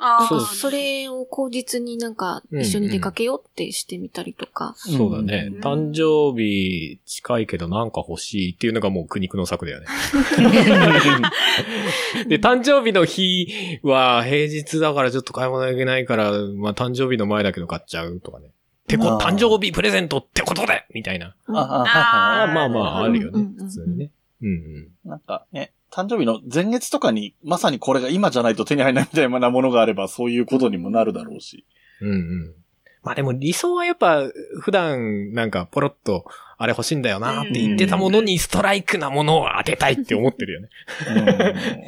[0.00, 4.74] ああ、そうそれを口実になんかうん一緒に出かけようってしてみたりとか。
[4.76, 5.50] そうだね。
[5.52, 9.86] うん誕生日近いけどなんか欲しいっていうのがもう苦肉の策だよね。
[12.28, 13.48] で、誕生日の日
[13.82, 18.50] は平日だからちょっと買い物行けないから、まあ誕生日の前だけど買っちゃうとかね。
[18.86, 21.34] てこ、誕生日プレゼントってことでみたいな。
[21.46, 23.64] うんああまあまあ、あるよねうんうんう。
[23.64, 24.10] ん普通にね。
[24.42, 24.88] うんうん。
[25.04, 31.64] なんかね、誕生日の前月とかに、まさにこれが今じゃないと手に入らないみたいなものがあれば、そういうことにもなるだろうし。
[32.00, 32.54] うんうん。
[33.02, 34.22] まあでも理想はやっぱ
[34.60, 36.24] 普段なんかポロッと
[36.60, 40.68] あれ欲しいんだよなって言ってたものにストライクなものを当てたいって思ってるよね。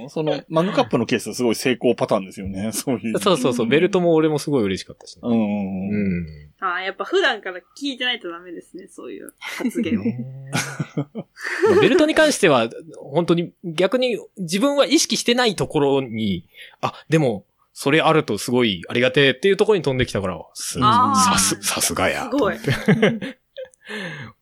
[0.03, 2.71] うんその、マグカップのケースはすごい成功パターンですよね。
[2.73, 3.19] そういう。
[3.19, 3.67] そうそうそう。
[3.67, 5.23] ベルトも俺もすごい嬉しかったしね。
[5.25, 6.19] うんうんうん。
[6.21, 6.27] うん。
[6.61, 10.05] ああ、やっぱ普段から聞いてないとダメですね、そういう発言を。
[10.05, 16.45] まあベルトに関しては、本当に逆に自分は意識してないところに、
[16.81, 22.25] あ、でも、それあるとすごいありがてえっていうところに飛んできたから、すさす、さすがや。
[22.25, 22.57] すごい。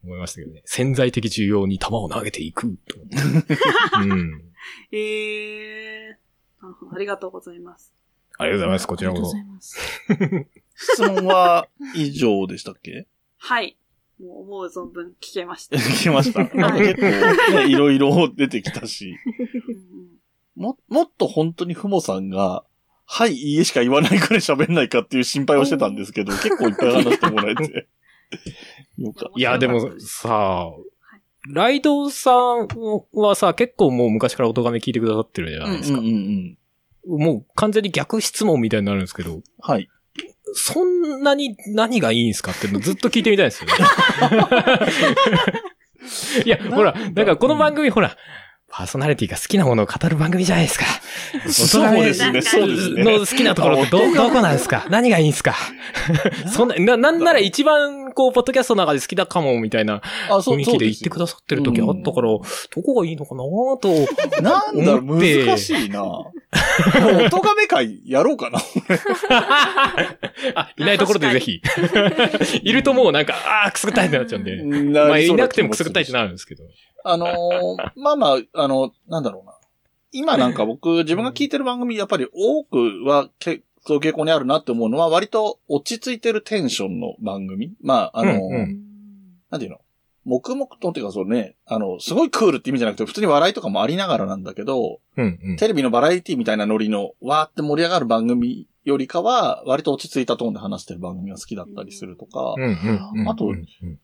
[0.09, 0.63] 思いましたけどね。
[0.65, 3.55] 潜在的需要に球を投げていくと思って。
[4.11, 4.43] うん。
[4.91, 6.63] ええー。
[6.63, 7.95] なるほどありがとうございます。
[8.39, 9.47] ありがとうございます、こちらこそあり。
[9.47, 10.49] がとうございます。
[10.95, 13.07] 質問は以上でしたっけ？
[13.37, 13.77] はい。
[14.21, 15.77] もう思う存分聞けました。
[15.79, 16.41] 聞きました。
[16.57, 17.03] なんか結構
[17.57, 19.17] ね、いろいろ出てきたし。
[20.57, 22.65] も、もっと本当にふもさんが、
[23.07, 27.89] はい、いいえしか言わないくらい喋んないかっていう心配をしてたんですけど、結構いっぱい話してもらえて。
[28.99, 30.66] よかっいや、でもさ、
[31.49, 32.68] ライドさん
[33.12, 35.99] はさ、結構もう昔から音亀聞いてくださってるじゃないですか。
[35.99, 36.59] うんうん
[37.07, 37.20] うん。
[37.20, 39.89] もう完全に逆質問みたいになるんですけど、はい。
[40.55, 43.76] そんなに何がいいんですかってのずっと聞いてみたいですよね。
[46.45, 48.16] いや、ほら、なんかこの番組ほら、
[48.71, 50.85] パーソナリティが好きなものを語る番組じゃないですか。
[51.51, 53.03] そうですね、そうですね。
[53.03, 55.55] の好きなところってど、どこなんですか何がいいんですか？
[56.53, 62.43] そんな、な、なんなら一番、こう、ポッドキャストの中で好きだかも、みたいなあ、そ雰囲気で言ってくださってる時あったから、ど
[62.85, 63.41] こがいいのかな
[63.81, 64.43] と。
[64.43, 66.03] なんだろう、難しいな。
[66.05, 68.59] 音亀会やろうかな。
[70.55, 71.61] あ、いないところでぜひ。
[72.62, 74.57] いるともうなんか、ああ、くすぐったいってなっちゃうんで。
[74.93, 76.64] まあ、いなくてもくすぐったいってなるんですけど。
[77.05, 79.55] あのーまあまあ、あの、なんだろうな。
[80.12, 87.72] 今なんか僕、自分が聞いてる番組、やっぱり多くは、けそういう傾向にあるなって思うのは、割と落ち着いてるテンションの番組。
[87.80, 88.84] まあ、あのーうんうん
[89.51, 89.80] なんていうの？
[90.26, 95.57] 黙々とっていうかそうね、あの、すごいクールって意味じゃなくて、普通に笑いとかもありながらなんだけど、うんうん。
[95.57, 102.55] テレビのバラエティみたいなノリの、わーって盛り上がる番組よりかは、割と落ち着いたトーンで話してる番組が好きだったりするとか。
[103.28, 103.55] あと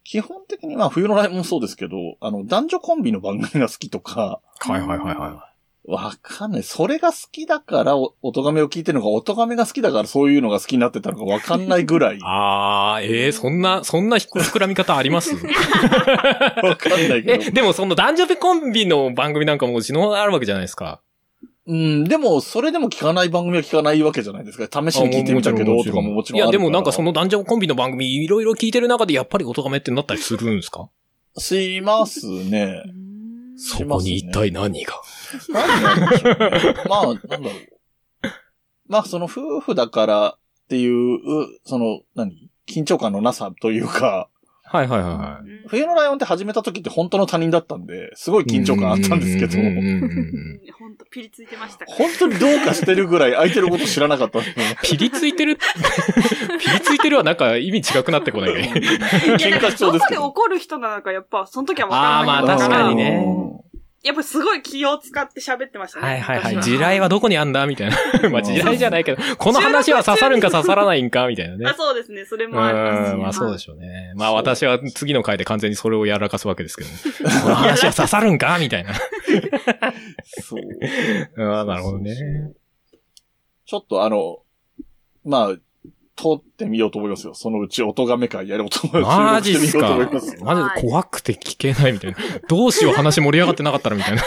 [0.04, 5.50] 基本的にまあ、冬のライブもそうですけど、あの、男女コンビの番組が好きとか、はいはいはいは
[5.86, 6.62] わかんない。
[6.62, 12.16] それが好きだから、お、音亀を聞いてるのか、音亀が好きだからそういうのが好きになってたのかわかんないぐらい。
[12.16, 12.20] い。
[12.22, 15.34] ああ、ええそんな、そんな膨らみ方あります？
[15.36, 17.50] わかんないけどえ、。
[17.50, 21.02] でもその男女コンビの番組なんかもう死のあるわけじゃないですか。
[21.66, 24.64] うん、でも、それでも聞かない番組は聞かないわけじゃないですか。
[24.64, 26.50] 試しに聞いてみたけど、とかももちろんいや。
[26.50, 30.90] でもなんかその男女コンビの番組いろいろ聞いてる中でやっぱり音亀ってなったりするんですか？
[31.38, 32.82] しますね。
[33.56, 34.92] そこに一体何が？
[35.48, 36.74] 何なんでしょうね。
[36.88, 37.50] まあ、なんだろう。
[38.88, 40.38] まあ、その夫婦だからっ
[40.68, 41.18] ていう、
[41.64, 42.50] その、何？
[42.66, 44.28] 緊張感のなさというか、
[44.74, 45.68] はいはいはいはい。
[45.68, 51.86] 冬のライオンって始めた時って本当の他人だったんで、すごい緊張感あったんですけどう、んうんうんうんほんと、 ピリついてました。
[51.86, 54.40] 本当にどうかしてるぐらい相手のこと知らなかった。
[54.82, 55.56] ピリついてる？
[56.58, 58.72] ピリついてるはなんか意味違くなってこないね。
[58.74, 60.24] 喧嘩しそうどこでですけど。
[60.24, 63.24] 怒る人なのか、やっぱ、その時は分からなかったあーまあ確かにね
[64.04, 66.06] やっぱすごい気を使って喋ってましたね。
[66.06, 66.56] はいはいはい。
[66.56, 67.96] 私地雷はどこにあんだみたいな。
[68.30, 71.74] まあ地雷じゃないけど、 この話は刺さるんか刺さらないんかみたいなねあ、。
[71.74, 72.26] そうですね。
[72.26, 74.12] それうもありますしん、まあそうでしょうね。
[74.14, 76.90] まあ私は次の回で完全にそれをやらかすわけですけど、
[77.42, 78.92] この話は刺さるんかみたいな。
[80.42, 81.42] そう。
[81.42, 82.14] ああ、なるほどね。
[83.64, 84.40] ちょっとあの、
[85.24, 85.56] まあ、
[86.16, 87.34] 通ってみようと思いますよ。
[87.34, 89.18] そのうち音亀会やろうと思います。
[89.18, 89.66] マジっすか？
[89.66, 90.44] してみようと思いますよ。
[90.44, 92.16] マジで怖くて聞けないみたいな。
[92.48, 94.22] どうしよう話盛り上がってなかったらみたいな。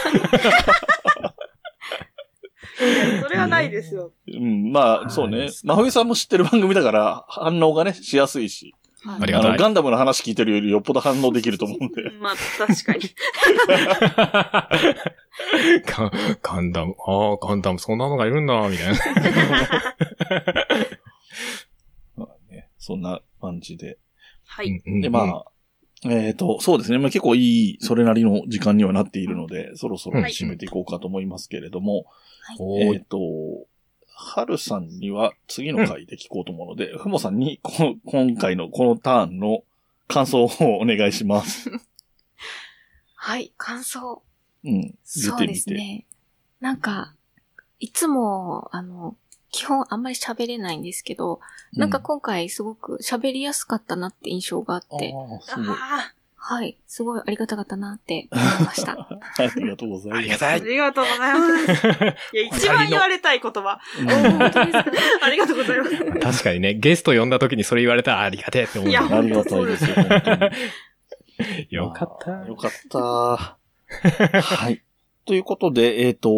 [3.22, 4.12] それはないですよ。
[4.28, 5.48] うん、まあ、そうね。
[5.64, 8.74] 真冬さんも知ってる番組だから、反応がね、しやすいし。
[9.04, 12.10] はいありがたいあの、ガンダムの話聞いてるよりよっぽど反応できると思うんで。
[12.20, 12.34] まあ、
[12.66, 13.00] 確かに。
[15.86, 16.10] ガ
[16.42, 18.98] ガンダム、ああ、ガンダム、そんなのがいるんだ、みたいな。
[22.88, 23.98] そんな感じで。
[24.46, 24.80] はい。
[25.02, 25.44] で、まあ、
[26.08, 26.96] えっ、と、そうですね。
[26.96, 32.06] まあ、結構いい、それなりの時間にはなっているので、そろそろ締めていこうかと思いますけれども、
[32.58, 33.18] おーえっ、と、
[34.06, 39.64] はるさんには次の回で聞こうと思うので、ふもさんにこの今回のこのターンの
[40.06, 40.48] 感想を
[40.80, 41.70] お願いします。
[43.16, 44.22] はい、感想。
[44.64, 44.80] うん。
[44.82, 45.60] 出そうでてみて。
[45.60, 46.06] すね。
[46.60, 47.14] なんか、
[47.80, 49.14] いつも、あの、
[49.50, 51.40] 基本あんまり喋れないんですけど、
[51.72, 56.12] なんか今回すごく喋りやすかったなって印象があって、ああ。
[56.12, 58.92] あはい、すごいありがたかったなって 思いました。
[58.92, 59.08] あ
[59.56, 60.18] りがとうございます。
[60.18, 60.60] あ、りがたい。
[60.62, 61.82] りがとうございます。
[62.32, 63.80] いや、一番言われたい言葉。
[63.98, 64.06] うん
[64.38, 64.84] 本当ですか？
[65.26, 65.98] ありがとうございます。
[65.98, 68.90] 確かにね、ゲスト呼んだ時にそれ言われたらありがてえって思う。
[68.90, 69.96] いやありがたいですよ。
[71.70, 72.30] よかった。
[72.46, 72.98] よかった。
[74.40, 74.82] はい。
[75.26, 76.30] ということで、えっ、と、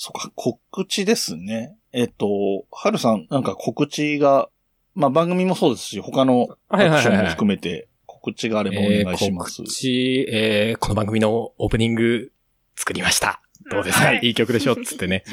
[0.00, 1.76] そっか、告知ですね。
[1.92, 4.48] えっ、と、はるさん、なんか告知が、
[4.94, 9.58] まあ番組もそうですし、他のアクションも含めて告知があればおえー願いします。
[9.58, 12.30] 告知、えーこの番組のオープニング
[12.76, 13.42] 作りました。
[13.70, 14.76] どうですか、はいい、い曲でしょ？
[14.76, 15.24] つってね。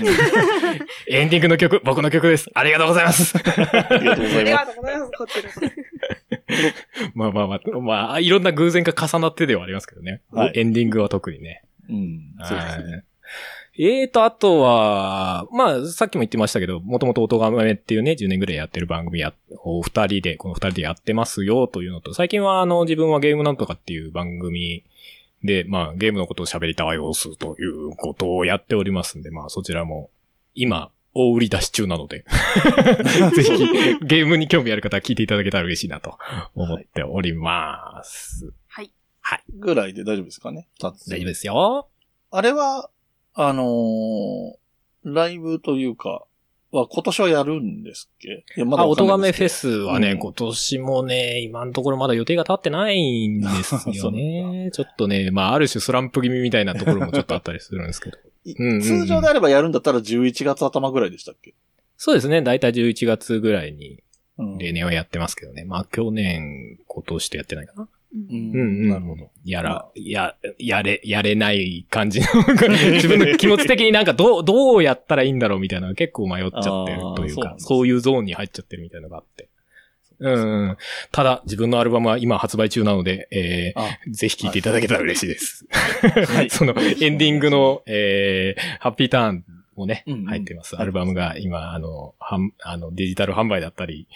[1.09, 2.49] エンディングの曲、僕の曲です。
[2.53, 3.37] ありがとうございます。
[3.37, 4.65] ありがとうござありいます。
[4.65, 5.11] がとうございます。
[5.17, 7.11] こちらこそ。
[7.15, 10.21] まあまあまあ、まあ、いろんな偶然が重なってではありますけどね。
[10.31, 11.63] はいエンディングは特にね。
[11.89, 13.03] うん、そうですね。
[13.77, 24.85] はいえーと、あとは、まあ、さっきも言ってましたけど、もともと音がめっていうね、10年ぐらいやってる番組や、お二人で、この二人でやってますよというのと、最近はあの、自分はゲームなんとかっていう番組
[25.43, 30.09] で、まあ、ゲームのことを喋りたい様子ということをやっておりますんで、まあ、そちらも、
[30.53, 32.25] 今、大売り出し中なので、
[33.35, 33.57] ぜひ、
[34.05, 36.17] ゲームに興味ある方は聞いていただけたら嬉しいなと
[36.55, 38.53] 思っております。
[38.67, 38.91] はい。
[39.21, 39.43] はい。
[39.53, 40.67] ぐらいで大丈夫ですかね。
[40.79, 41.87] 大丈夫ですよ。
[42.31, 42.89] あれは、
[43.35, 44.55] あのー
[45.03, 46.23] ライブというか、
[46.71, 48.43] は今年はやるんですっけ？
[48.57, 54.71] いや、まあ、わおとがめフェスはね、うん今年もね、今のところまだ予定が立ってないんですよね。
[54.73, 58.17] ちょっとね、まあ、ある種スランプ気味みたいなところもちょっとあったりするんですけど。
[58.45, 61.53] いうんうんうん通常であればやるんだったら11月頭ぐらいでしたっけ？
[61.97, 64.01] そうですね、だいたい11月ぐらいに
[64.39, 64.57] うん。
[64.57, 65.63] 例年はやってますけどね。
[65.65, 67.87] まあ、去年、今年とやってないかな。
[68.15, 68.89] うん。
[68.89, 69.29] なるほど。。
[69.43, 72.27] やら、や、やれ、やれない感じの、
[72.93, 79.49] 自分の気持ち的になんかどう、どうやったらいいんだろうみたいな結構迷っちゃってるというかそういうゾーンに入っちゃってるみたいなのがあって。
[80.19, 80.77] うんうん。
[81.11, 85.67] ただ、自分のアルバムは今発売中なので、えあ、ー、ぜひ聴いていただけたら嬉しいです。
[86.33, 89.45] はい その、エンディングの、えー、ハッピーターン
[89.75, 90.77] もね、うんうん入ってます。
[90.77, 94.07] アルバムが今、あの、はん、あの、デジタル販売だったり、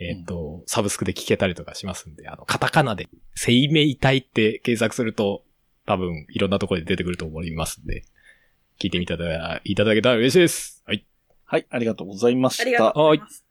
[0.00, 5.42] えっ、と、サブスクで聴けたりとかしますんで、あの、カタカナで、生命体って検索すると、
[5.86, 8.04] 多分、いろんなところで出てくると思いますんで、
[8.78, 10.84] 聞いてみただ、いただけたら嬉しいです。
[10.86, 11.04] はい。
[11.44, 12.62] はい、ありがとうございました。
[12.62, 13.44] ありがとうございます。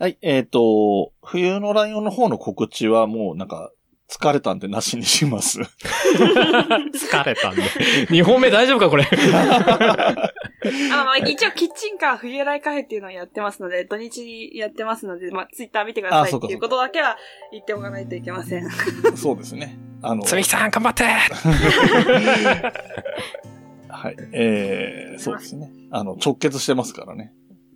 [0.00, 3.70] はい、えっ、と、冬のライオンの方の告知はもうなんか、
[4.10, 5.60] 疲れたんでなしにします。
[5.60, 7.62] 疲れたんで。
[8.08, 9.04] 2本目大丈夫かこれ？
[10.92, 17.16] あまあ、一応、キッチンカー冬来カフェっていうのをやってますので、土日やってますので、まあ、ツイッター見てくださいっていうことだけは
[17.52, 18.70] 言っておかないといけません。
[19.16, 19.78] そうですね。
[20.02, 21.04] あの、つみきさん、頑張って
[23.88, 24.16] はい。
[24.32, 25.70] えー、そうですね。
[25.90, 27.32] あの、直結してますからね。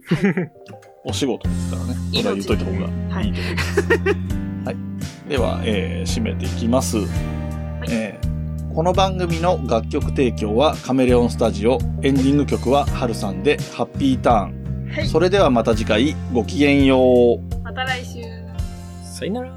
[1.05, 1.95] お仕事ですからね。
[2.15, 3.81] それは言っといた方がいいと思います。
[3.81, 4.38] はい。
[5.29, 6.97] では、えー、締めていきます。
[7.91, 8.29] えー
[8.79, 14.93] この番組の楽曲提供はカメレオンスタジオ、エンディング曲はハルさんでハッピーターン。
[14.93, 15.09] はい。
[15.09, 17.63] それではまた次回、ごきげんよう。
[17.65, 18.23] また来週。
[19.03, 19.53] さよなら。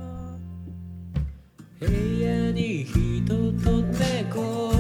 [1.81, 1.85] 部
[2.19, 3.27] 屋に人
[3.63, 4.71] と猫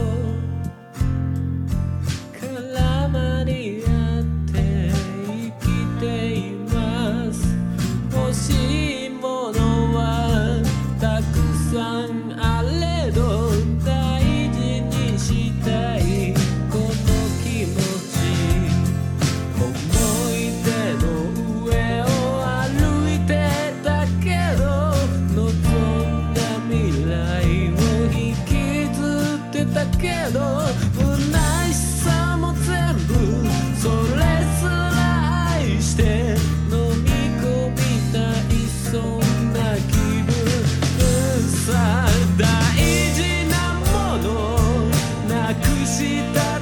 [46.21, 46.60] く